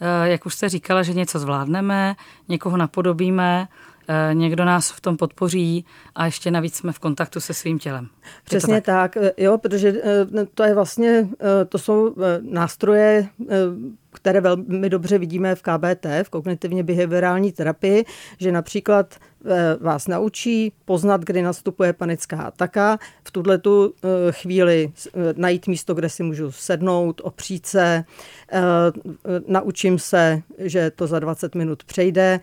Eh, 0.00 0.28
jak 0.28 0.46
už 0.46 0.54
jste 0.54 0.68
říkala, 0.68 1.02
že 1.02 1.14
něco 1.14 1.38
zvládneme, 1.38 2.14
někoho 2.48 2.76
napodobíme, 2.76 3.68
eh, 4.08 4.34
někdo 4.34 4.64
nás 4.64 4.90
v 4.90 5.00
tom 5.00 5.16
podpoří 5.16 5.84
a 6.14 6.26
ještě 6.26 6.50
navíc 6.50 6.76
jsme 6.76 6.92
v 6.92 6.98
kontaktu 6.98 7.40
se 7.40 7.54
svým 7.54 7.78
tělem. 7.78 8.08
Přesně 8.44 8.80
tak? 8.80 9.14
tak, 9.14 9.24
jo, 9.36 9.58
protože 9.58 9.88
eh, 9.88 10.46
to 10.54 10.62
je 10.62 10.74
vlastně, 10.74 11.28
to 11.68 11.78
jsou 11.78 12.14
nástroje, 12.40 13.28
které 14.12 14.40
velmi 14.40 14.90
dobře 14.90 15.18
vidíme 15.18 15.54
v 15.54 15.62
KBT, 15.62 16.06
v 16.22 16.30
kognitivně 16.30 16.82
behaviorální 16.82 17.52
terapii, 17.52 18.04
že 18.38 18.52
například 18.52 19.14
Eh, 19.14 19.35
vás 19.80 20.08
naučí 20.08 20.72
poznat, 20.84 21.24
kdy 21.24 21.42
nastupuje 21.42 21.92
panická 21.92 22.42
ataka. 22.42 22.98
V 23.24 23.30
tuhle 23.30 23.58
tu 23.58 23.94
eh, 23.94 24.32
chvíli 24.32 24.92
eh, 25.06 25.10
najít 25.36 25.66
místo, 25.66 25.94
kde 25.94 26.08
si 26.08 26.22
můžu 26.22 26.52
sednout, 26.52 27.20
opřít 27.24 27.66
se, 27.66 28.04
naučím 29.48 29.98
se, 29.98 30.42
že 30.58 30.90
to 30.90 31.06
za 31.06 31.18
20 31.18 31.54
minut 31.54 31.84
přejde, 31.84 32.40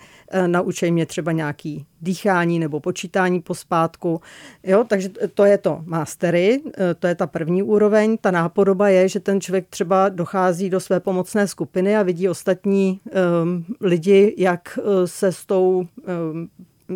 naučí 0.47 0.91
mě 0.91 1.05
třeba 1.05 1.31
nějaký 1.31 1.85
dýchání 2.01 2.59
nebo 2.59 2.79
počítání 2.79 3.41
pospátku. 3.41 4.21
Jo, 4.63 4.83
takže 4.87 5.09
to 5.33 5.45
je 5.45 5.57
to 5.57 5.81
mastery, 5.85 6.61
to 6.99 7.07
je 7.07 7.15
ta 7.15 7.27
první 7.27 7.63
úroveň. 7.63 8.17
Ta 8.21 8.31
nápodoba 8.31 8.89
je, 8.89 9.09
že 9.09 9.19
ten 9.19 9.41
člověk 9.41 9.67
třeba 9.69 10.09
dochází 10.09 10.69
do 10.69 10.79
své 10.79 10.99
pomocné 10.99 11.47
skupiny 11.47 11.97
a 11.97 12.03
vidí 12.03 12.29
ostatní 12.29 13.01
um, 13.43 13.65
lidi, 13.81 14.35
jak 14.37 14.79
se 15.05 15.31
s 15.31 15.45
tou 15.45 15.87
um, 16.31 16.49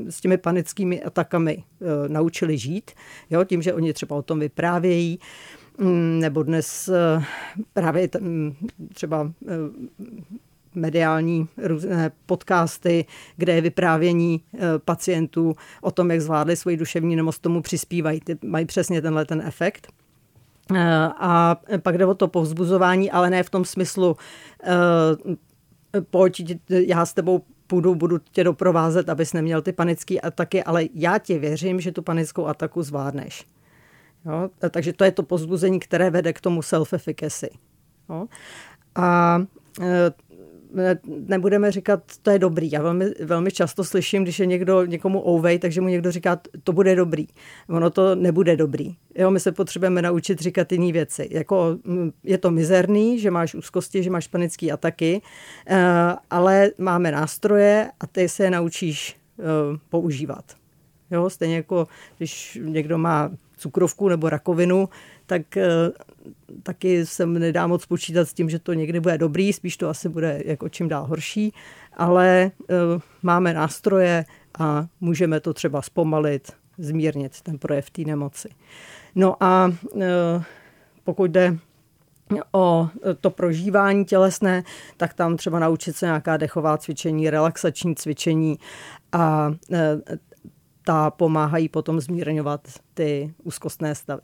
s 0.09 0.21
těmi 0.21 0.37
panickými 0.37 1.03
atakami 1.03 1.63
e, 1.81 2.09
naučili 2.09 2.57
žít, 2.57 2.91
jo, 3.29 3.43
tím, 3.43 3.61
že 3.61 3.73
oni 3.73 3.93
třeba 3.93 4.15
o 4.15 4.21
tom 4.21 4.39
vyprávějí, 4.39 5.19
mm, 5.77 6.19
nebo 6.19 6.43
dnes 6.43 6.87
e, 6.87 7.23
právě 7.73 8.09
třeba 8.93 9.31
e, 9.47 9.53
mediální 10.75 11.47
různé 11.57 12.11
podcasty, 12.25 13.05
kde 13.37 13.53
je 13.53 13.61
vyprávění 13.61 14.41
pacientů 14.85 15.55
o 15.81 15.91
tom, 15.91 16.11
jak 16.11 16.21
zvládli 16.21 16.55
svoji 16.55 16.77
duševní 16.77 17.15
nemoc, 17.15 17.39
tomu 17.39 17.61
přispívají. 17.61 18.19
Ty 18.19 18.37
mají 18.45 18.65
přesně 18.65 19.01
tenhle 19.01 19.25
ten 19.25 19.41
efekt. 19.45 19.87
A 21.19 21.57
pak 21.81 21.97
jde 21.97 22.05
o 22.05 22.13
to 22.13 22.27
povzbuzování, 22.27 23.11
ale 23.11 23.29
ne 23.29 23.43
v 23.43 23.49
tom 23.49 23.65
smyslu, 23.65 24.17
pojď, 26.09 26.57
já 26.69 27.05
s 27.05 27.13
tebou 27.13 27.43
půjdu, 27.67 27.95
budu 27.95 28.17
tě 28.31 28.43
doprovázet, 28.43 29.09
abys 29.09 29.33
neměl 29.33 29.61
ty 29.61 29.71
panické 29.71 30.19
ataky, 30.19 30.63
ale 30.63 30.85
já 30.93 31.17
ti 31.17 31.39
věřím, 31.39 31.79
že 31.79 31.91
tu 31.91 32.01
panickou 32.01 32.45
ataku 32.45 32.83
zvládneš. 32.83 33.45
Jo? 34.25 34.49
Takže 34.69 34.93
to 34.93 35.03
je 35.03 35.11
to 35.11 35.23
pozbuzení, 35.23 35.79
které 35.79 36.09
vede 36.09 36.33
k 36.33 36.41
tomu 36.41 36.61
self-efficacy. 36.61 37.49
Jo? 38.09 38.27
A 38.95 39.39
e, 39.81 40.11
nebudeme 41.05 41.71
říkat, 41.71 42.03
to 42.21 42.31
je 42.31 42.39
dobrý. 42.39 42.71
Já 42.71 42.81
velmi, 42.81 43.05
velmi 43.23 43.51
často 43.51 43.83
slyším, 43.83 44.23
když 44.23 44.39
je 44.39 44.45
někdo 44.45 44.85
někomu 44.85 45.27
ouvej, 45.27 45.59
takže 45.59 45.81
mu 45.81 45.87
někdo 45.87 46.11
říká, 46.11 46.39
to 46.63 46.73
bude 46.73 46.95
dobrý. 46.95 47.27
Ono 47.69 47.89
to 47.89 48.15
nebude 48.15 48.57
dobrý. 48.57 48.95
Jo, 49.15 49.31
my 49.31 49.39
se 49.39 49.51
potřebujeme 49.51 50.01
naučit 50.01 50.39
říkat 50.39 50.71
jiné 50.71 50.91
věci. 50.91 51.27
Jako, 51.31 51.77
mm, 51.83 52.11
je 52.23 52.37
to 52.37 52.51
mizerný, 52.51 53.19
že 53.19 53.31
máš 53.31 53.55
úzkosti, 53.55 54.03
že 54.03 54.09
máš 54.09 54.27
panické 54.27 54.71
ataky, 54.71 55.21
eh, 55.67 56.15
ale 56.29 56.71
máme 56.77 57.11
nástroje 57.11 57.91
a 57.99 58.07
ty 58.07 58.29
se 58.29 58.43
je 58.43 58.51
naučíš 58.51 59.15
eh, 59.39 59.43
používat. 59.89 60.45
Jo, 61.11 61.29
stejně 61.29 61.55
jako 61.55 61.87
když 62.17 62.59
někdo 62.61 62.97
má 62.97 63.31
cukrovku 63.57 64.09
nebo 64.09 64.29
rakovinu, 64.29 64.89
tak 65.25 65.57
eh, 65.57 65.65
taky 66.63 67.05
se 67.05 67.25
nedá 67.25 67.67
moc 67.67 67.85
počítat 67.85 68.29
s 68.29 68.33
tím, 68.33 68.49
že 68.49 68.59
to 68.59 68.73
někdy 68.73 68.99
bude 68.99 69.17
dobrý, 69.17 69.53
spíš 69.53 69.77
to 69.77 69.89
asi 69.89 70.09
bude 70.09 70.41
jako 70.45 70.69
čím 70.69 70.87
dál 70.87 71.05
horší, 71.05 71.53
ale 71.93 72.51
eh, 72.69 72.75
máme 73.23 73.53
nástroje 73.53 74.25
a 74.59 74.87
můžeme 75.01 75.39
to 75.39 75.53
třeba 75.53 75.81
zpomalit, 75.81 76.51
zmírnit 76.77 77.41
ten 77.41 77.57
projev 77.57 77.89
té 77.89 78.01
nemoci. 78.01 78.49
No 79.15 79.43
a 79.43 79.71
eh, 80.01 80.43
pokud 81.03 81.31
jde 81.31 81.57
o 82.51 82.89
to 83.21 83.29
prožívání 83.29 84.05
tělesné, 84.05 84.63
tak 84.97 85.13
tam 85.13 85.37
třeba 85.37 85.59
naučit 85.59 85.95
se 85.95 86.05
nějaká 86.05 86.37
dechová 86.37 86.77
cvičení, 86.77 87.29
relaxační 87.29 87.95
cvičení 87.95 88.59
a 89.11 89.51
ta 90.87 91.11
pomáhají 91.11 91.69
potom 91.69 91.99
zmírňovat 91.99 92.61
ty 92.93 93.33
úzkostné 93.43 93.95
stavy. 93.95 94.21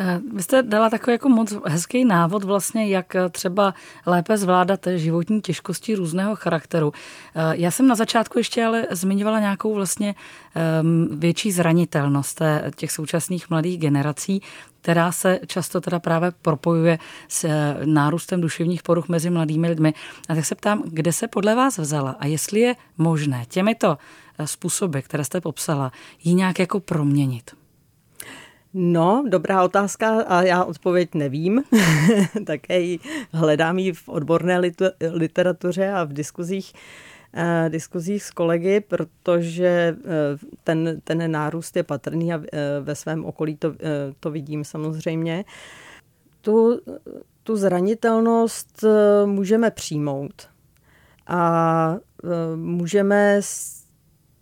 Eh, 0.00 0.20
vy 0.34 0.42
jste 0.42 0.62
dala 0.62 0.90
takový 0.90 1.12
jako 1.12 1.28
moc 1.28 1.54
hezký 1.66 2.04
návod 2.04 2.44
vlastně, 2.44 2.88
jak 2.88 3.14
eh, 3.14 3.28
třeba 3.28 3.74
lépe 4.06 4.36
zvládat 4.36 4.86
životní 4.94 5.40
těžkosti 5.40 5.94
různého 5.94 6.36
charakteru. 6.36 6.92
Eh, 7.34 7.40
já 7.56 7.70
jsem 7.70 7.88
na 7.88 7.94
začátku 7.94 8.38
ještě 8.38 8.64
ale 8.64 8.86
zmiňovala 8.90 9.40
nějakou 9.40 9.74
vlastně 9.74 10.14
ehm, 10.54 11.08
větší 11.12 11.52
zranitelnost 11.52 12.42
těch 12.76 12.92
současných 12.92 13.50
mladých 13.50 13.78
generací, 13.78 14.42
která 14.80 15.12
se 15.12 15.40
často 15.46 15.80
teda 15.80 15.98
právě 15.98 16.32
propojuje 16.42 16.98
s 17.28 17.48
nárůstem 17.84 18.40
duševních 18.40 18.82
poruch 18.82 19.08
mezi 19.08 19.30
mladými 19.30 19.68
lidmi. 19.68 19.94
A 20.28 20.34
tak 20.34 20.44
se 20.44 20.54
ptám, 20.54 20.82
kde 20.86 21.12
se 21.12 21.28
podle 21.28 21.54
vás 21.54 21.78
vzala 21.78 22.16
a 22.18 22.26
jestli 22.26 22.60
je 22.60 22.74
možné 22.98 23.44
těmito 23.48 23.98
způsoby, 24.44 24.98
které 24.98 25.24
jste 25.24 25.40
popsala, 25.40 25.92
ji 26.24 26.34
nějak 26.34 26.58
jako 26.58 26.80
proměnit? 26.80 27.57
No, 28.74 29.24
dobrá 29.28 29.64
otázka 29.64 30.22
a 30.22 30.42
já 30.42 30.64
odpověď 30.64 31.14
nevím. 31.14 31.62
Také 32.46 32.80
ji 32.80 32.98
hledám 33.32 33.78
ji 33.78 33.92
v 33.92 34.08
odborné 34.08 34.60
literatuře 35.12 35.92
a 35.92 36.04
v 36.04 36.12
diskuzích, 36.12 36.72
eh, 37.34 37.66
diskuzích 37.68 38.22
s 38.22 38.30
kolegy, 38.30 38.80
protože 38.80 39.66
eh, 39.66 39.96
ten, 40.64 41.00
ten 41.04 41.30
nárůst 41.30 41.76
je 41.76 41.82
patrný 41.82 42.32
a 42.32 42.40
eh, 42.52 42.58
ve 42.80 42.94
svém 42.94 43.24
okolí 43.24 43.56
to, 43.56 43.74
eh, 43.80 44.14
to 44.20 44.30
vidím 44.30 44.64
samozřejmě. 44.64 45.44
Tu, 46.40 46.80
tu 47.42 47.56
zranitelnost 47.56 48.84
eh, 48.84 49.26
můžeme 49.26 49.70
přijmout 49.70 50.48
a 51.26 51.96
eh, 52.24 52.56
můžeme 52.56 53.40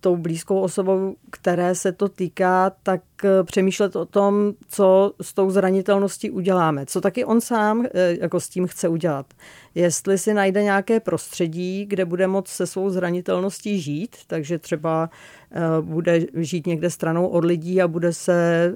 tou 0.07 0.17
blízkou 0.17 0.61
osobou, 0.61 1.17
které 1.31 1.75
se 1.75 1.93
to 1.93 2.09
týká, 2.09 2.71
tak 2.83 3.01
eh, 3.25 3.45
přemýšlet 3.45 3.97
o 3.97 4.05
tom, 4.05 4.53
co 4.69 5.13
s 5.23 5.35
tou 5.35 5.51
zranitelností 5.51 6.31
uděláme. 6.31 6.87
Co 6.87 7.01
taky 7.01 7.25
on 7.25 7.41
sám 7.41 7.87
eh, 7.95 8.17
jako 8.21 8.41
s 8.41 8.49
tím 8.49 8.67
chce 8.67 8.89
udělat. 8.89 9.27
Jestli 9.75 10.19
si 10.19 10.35
najde 10.35 10.63
nějaké 10.63 11.01
prostředí, 11.01 11.87
kde 11.87 12.05
bude 12.05 12.27
moct 12.27 12.49
se 12.49 12.67
svou 12.67 12.91
zranitelností 12.91 13.81
žít, 13.81 14.17
takže 14.27 14.59
třeba 14.59 15.11
eh, 15.53 15.61
bude 15.81 16.21
žít 16.35 16.67
někde 16.67 16.91
stranou 16.91 17.27
od 17.27 17.45
lidí 17.45 17.83
a 17.83 17.89
bude 17.89 18.13
se 18.13 18.75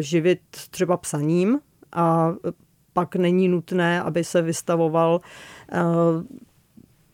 živit 0.00 0.40
třeba 0.70 0.96
psaním 0.96 1.58
a 1.92 2.34
pak 2.92 3.16
není 3.16 3.48
nutné, 3.48 4.02
aby 4.02 4.24
se 4.24 4.42
vystavoval 4.42 5.20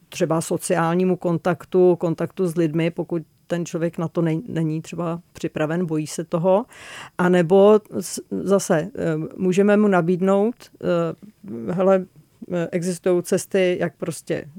třeba 0.08 0.40
sociálnímu 0.40 1.16
kontaktu, 1.16 1.96
kontaktu 1.96 2.46
s 2.46 2.56
lidmi, 2.56 2.90
pokud 2.90 3.22
ten 3.48 3.66
člověk 3.66 3.98
na 3.98 4.08
to 4.08 4.22
není 4.48 4.82
třeba 4.82 5.20
připraven, 5.32 5.86
bojí 5.86 6.06
se 6.06 6.24
toho. 6.24 6.66
A 7.18 7.28
nebo 7.28 7.80
zase 8.30 8.78
eh, 8.78 8.90
můžeme 9.36 9.76
mu 9.76 9.88
nabídnout, 9.88 10.54
eh, 10.54 11.72
hele, 11.72 12.04
eh, 12.52 12.68
existují 12.72 13.22
cesty, 13.22 13.76
jak 13.80 13.96
prostě 13.96 14.50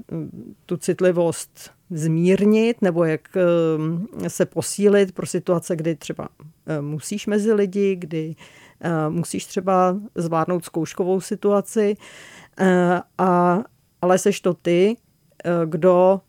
tu 0.66 0.76
citlivost 0.76 1.70
zmírnit 1.90 2.82
nebo 2.82 3.04
jak 3.04 3.28
se 4.28 4.46
posílit 4.46 5.12
pro 5.12 5.26
situace, 5.26 5.76
kdy 5.76 5.96
třeba 5.96 6.28
musíš 6.80 7.26
mezi 7.26 7.52
lidi, 7.52 7.96
kdy 7.96 8.34
musíš 9.08 9.46
třeba 9.46 9.96
zvládnout 10.14 10.64
zkouškovou 10.64 11.20
situaci, 11.20 11.96
a, 13.18 13.62
ale 14.02 14.18
seš 14.18 14.40
to 14.40 14.54
ty, 14.54 14.96
kdo 15.64 16.20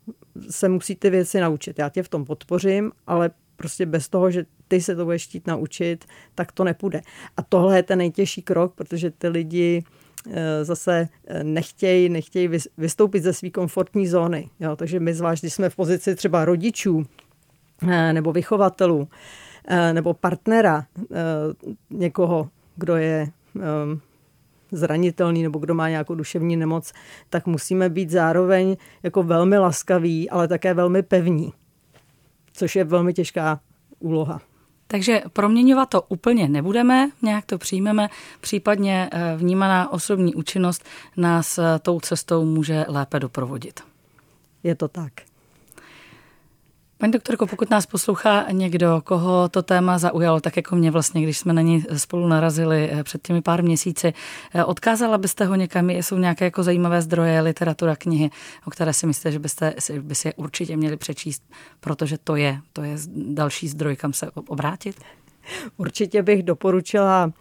se 0.50 0.70
musí 0.70 0.96
ty 0.96 1.10
věci 1.10 1.40
naučit. 1.40 1.80
Já 1.80 1.90
tě 1.90 2.04
v 2.04 2.10
tom 2.10 2.26
podpořím, 2.26 2.92
ale 3.08 3.32
prostě 3.56 3.86
bez 3.86 4.10
toho, 4.10 4.32
že 4.32 4.46
ty 4.68 4.82
se 4.82 4.96
to 4.96 5.06
budeš 5.06 5.28
chtít 5.28 5.48
naučit, 5.48 6.06
tak 6.36 6.52
to 6.52 6.64
nepůjde. 6.64 7.02
A 7.38 7.44
tohle 7.44 7.76
je 7.76 7.84
ten 7.84 7.98
nejtěžší 7.98 8.42
krok, 8.42 8.74
protože 8.76 9.12
ty 9.12 9.28
lidi 9.28 9.84
eh, 10.32 10.66
zase 10.66 11.08
eh, 11.28 11.44
nechtějí, 11.44 12.10
nechtějí 12.10 12.50
vystoupit 12.78 13.24
ze 13.24 13.34
své 13.34 13.50
komfortní 13.50 14.08
zóny. 14.08 14.50
Jo? 14.60 14.76
Takže 14.76 15.00
my 15.00 15.14
zvlášť, 15.14 15.44
když 15.44 15.54
jsme 15.54 15.70
v 15.70 15.76
pozici 15.76 16.16
třeba 16.16 16.46
rodičů 16.46 17.06
eh, 17.88 18.14
nebo 18.14 18.32
vychovatelů 18.32 19.08
nebo 19.94 20.14
partnera 20.14 20.86
někoho, 21.90 22.50
kdo 22.76 22.96
je 22.96 23.28
zranitelný 24.72 25.44
nebo 25.44 25.60
kdo 25.60 25.74
má 25.74 25.90
nějakou 25.90 26.16
duševní 26.16 26.58
nemoc, 26.58 26.94
tak 27.30 27.48
musíme 27.48 27.90
být 27.90 28.10
zároveň 28.10 28.78
jako 29.04 29.24
velmi 29.24 29.58
laskaví, 29.58 30.30
ale 30.30 30.48
také 30.48 30.74
velmi 30.74 31.04
pevní, 31.04 31.54
což 32.54 32.76
je 32.76 32.84
velmi 32.84 33.14
těžká 33.14 33.60
úloha. 34.00 34.42
Takže 34.88 35.22
proměňovat 35.34 35.90
to 35.90 36.02
úplně 36.02 36.50
nebudeme, 36.50 37.10
nějak 37.22 37.46
to 37.46 37.58
přijmeme, 37.58 38.10
případně 38.42 39.10
eh, 39.12 39.38
vnímaná 39.38 39.92
osobní 39.94 40.36
účinnost 40.36 40.86
nás 41.18 41.58
eh, 41.58 41.80
tou 41.82 42.00
cestou 42.00 42.46
může 42.46 42.86
lépe 42.88 43.20
doprovodit. 43.20 43.80
Je 44.64 44.76
to 44.76 44.88
tak. 44.88 45.31
Paní 47.02 47.12
doktorko, 47.12 47.48
pokud 47.48 47.70
nás 47.70 47.86
poslouchá 47.86 48.46
někdo, 48.52 49.02
koho 49.04 49.50
to 49.50 49.64
téma 49.64 49.98
zaujalo, 49.98 50.40
tak 50.40 50.58
jako 50.58 50.76
mě 50.76 50.92
vlastně, 50.92 51.24
když 51.24 51.38
jsme 51.38 51.54
na 51.54 51.62
ní 51.62 51.86
spolu 51.98 52.28
narazili 52.28 52.90
eh, 52.92 53.04
před 53.04 53.22
těmi 53.22 53.42
pár 53.42 53.64
měsíci, 53.64 54.14
eh, 54.54 54.64
odkázala 54.64 55.18
byste 55.18 55.46
ho 55.46 55.56
někam, 55.56 55.90
jsou 55.90 56.18
nějaké 56.18 56.46
jako 56.46 56.64
zajímavé 56.64 57.02
zdroje, 57.02 57.42
literatura, 57.42 57.96
knihy, 57.96 58.30
o 58.66 58.70
které 58.70 58.94
si 58.94 59.08
myslíte, 59.08 59.32
že 59.32 59.40
byste 59.40 59.74
by 60.00 60.16
si 60.16 60.28
je 60.28 60.34
určitě 60.34 60.78
měli 60.78 60.98
přečíst, 60.98 61.44
protože 61.80 62.18
to 62.18 62.36
je, 62.36 62.60
to 62.74 62.84
je 62.84 62.98
další 63.16 63.68
zdroj, 63.68 63.96
kam 63.96 64.14
se 64.14 64.32
obrátit? 64.32 64.96
Určitě 65.78 66.24
bych 66.24 66.44
doporučila 66.44 67.26
uh, 67.26 67.32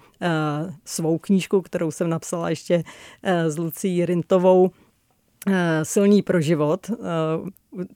svou 0.84 1.18
knížku, 1.18 1.62
kterou 1.62 1.90
jsem 1.90 2.10
napsala 2.10 2.50
ještě 2.50 2.84
s 3.22 3.58
Lucí 3.58 4.06
Rintovou, 4.06 4.70
Eh, 4.70 4.89
silný 5.82 6.22
pro 6.22 6.40
život. 6.40 6.90
Eh, 6.90 6.94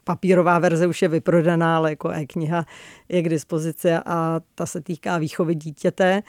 papírová 0.04 0.59
verze 0.59 0.87
už 0.87 1.02
je 1.02 1.09
vyprodaná, 1.09 1.76
ale 1.76 1.90
jako 1.90 2.11
e-kniha 2.11 2.66
je 3.09 3.22
k 3.22 3.28
dispozici 3.28 3.92
a 3.92 4.40
ta 4.54 4.66
se 4.66 4.80
týká 4.80 5.18
výchovy 5.18 5.54
dítěte. 5.54 6.22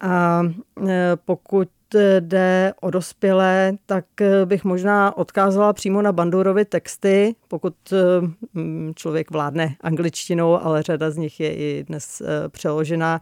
A 0.00 0.42
eh, 0.88 1.12
pokud 1.24 1.68
jde 2.20 2.74
o 2.80 2.90
dospělé, 2.90 3.72
tak 3.86 4.04
bych 4.44 4.64
možná 4.64 5.16
odkázala 5.16 5.72
přímo 5.72 6.02
na 6.02 6.12
Bandurovy 6.12 6.64
texty, 6.64 7.34
pokud 7.48 7.74
člověk 8.94 9.30
vládne 9.30 9.76
angličtinou, 9.80 10.62
ale 10.62 10.82
řada 10.82 11.10
z 11.10 11.16
nich 11.16 11.40
je 11.40 11.54
i 11.54 11.84
dnes 11.88 12.22
přeložená 12.48 13.20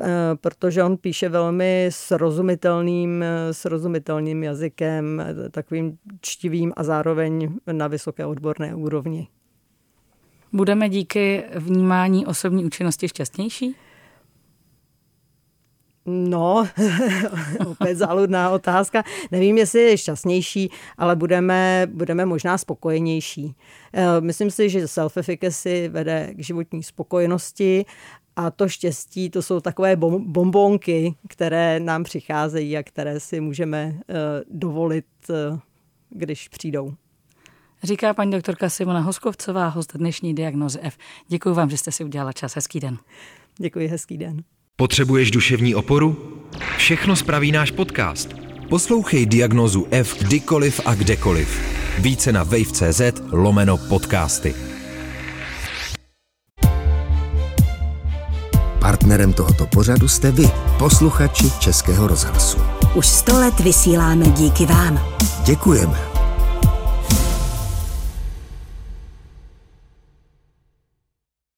Eh, 0.00 0.36
protože 0.40 0.84
on 0.84 0.96
píše 0.96 1.28
velmi 1.28 1.86
srozumitelným, 1.92 3.22
eh, 3.22 3.54
srozumitelným 3.54 4.42
jazykem, 4.42 5.20
eh, 5.20 5.50
takovým 5.50 5.98
čtivým 6.20 6.72
a 6.76 6.84
zároveň 6.84 7.54
na 7.72 7.88
vysoké 7.88 8.26
odborné 8.26 8.74
úrovni. 8.74 9.28
Budeme 10.52 10.88
díky 10.88 11.44
vnímání 11.54 12.26
osobní 12.26 12.64
účinnosti 12.64 13.08
šťastnější? 13.08 13.76
No, 16.06 16.68
opět 17.66 17.96
záludná 17.96 18.50
otázka. 18.50 19.04
Nevím, 19.30 19.58
jestli 19.58 19.80
je 19.80 19.98
šťastnější, 19.98 20.70
ale 20.98 21.16
budeme, 21.16 21.86
budeme 21.92 22.26
možná 22.26 22.58
spokojenější. 22.58 23.54
Myslím 24.20 24.50
si, 24.50 24.70
že 24.70 24.88
self-efficacy 24.88 25.88
vede 25.88 26.34
k 26.34 26.44
životní 26.44 26.82
spokojenosti 26.82 27.84
a 28.36 28.50
to 28.50 28.68
štěstí, 28.68 29.30
to 29.30 29.42
jsou 29.42 29.60
takové 29.60 29.96
bombonky, 30.18 31.14
které 31.28 31.80
nám 31.80 32.04
přicházejí 32.04 32.76
a 32.76 32.82
které 32.82 33.20
si 33.20 33.40
můžeme 33.40 33.86
uh, 33.86 34.14
dovolit, 34.50 35.04
uh, 35.28 35.58
když 36.10 36.48
přijdou. 36.48 36.94
Říká 37.82 38.14
paní 38.14 38.30
doktorka 38.30 38.68
Simona 38.68 39.00
Hoskovcová, 39.00 39.68
host 39.68 39.96
dnešní 39.96 40.34
diagnozy 40.34 40.78
F. 40.82 40.96
Děkuji 41.28 41.54
vám, 41.54 41.70
že 41.70 41.78
jste 41.78 41.92
si 41.92 42.04
udělala 42.04 42.32
čas. 42.32 42.56
Hezký 42.56 42.80
den. 42.80 42.98
Děkuji, 43.58 43.88
hezký 43.88 44.18
den. 44.18 44.42
Potřebuješ 44.80 45.30
duševní 45.30 45.74
oporu? 45.74 46.16
Všechno 46.76 47.16
spraví 47.16 47.52
náš 47.52 47.70
podcast. 47.70 48.28
Poslouchej 48.68 49.26
diagnozu 49.26 49.86
F 49.90 50.24
kdykoliv 50.24 50.80
a 50.84 50.94
kdekoliv. 50.94 51.60
Více 51.98 52.32
na 52.32 52.42
wave.cz 52.42 53.00
lomeno 53.32 53.76
podcasty. 53.76 54.54
Partnerem 58.80 59.32
tohoto 59.32 59.66
pořadu 59.66 60.08
jste 60.08 60.30
vy, 60.30 60.50
posluchači 60.78 61.50
Českého 61.58 62.06
rozhlasu. 62.06 62.58
Už 62.94 63.06
sto 63.06 63.32
let 63.38 63.60
vysíláme 63.60 64.26
díky 64.26 64.66
vám. 64.66 65.00
Děkujeme. 65.44 66.09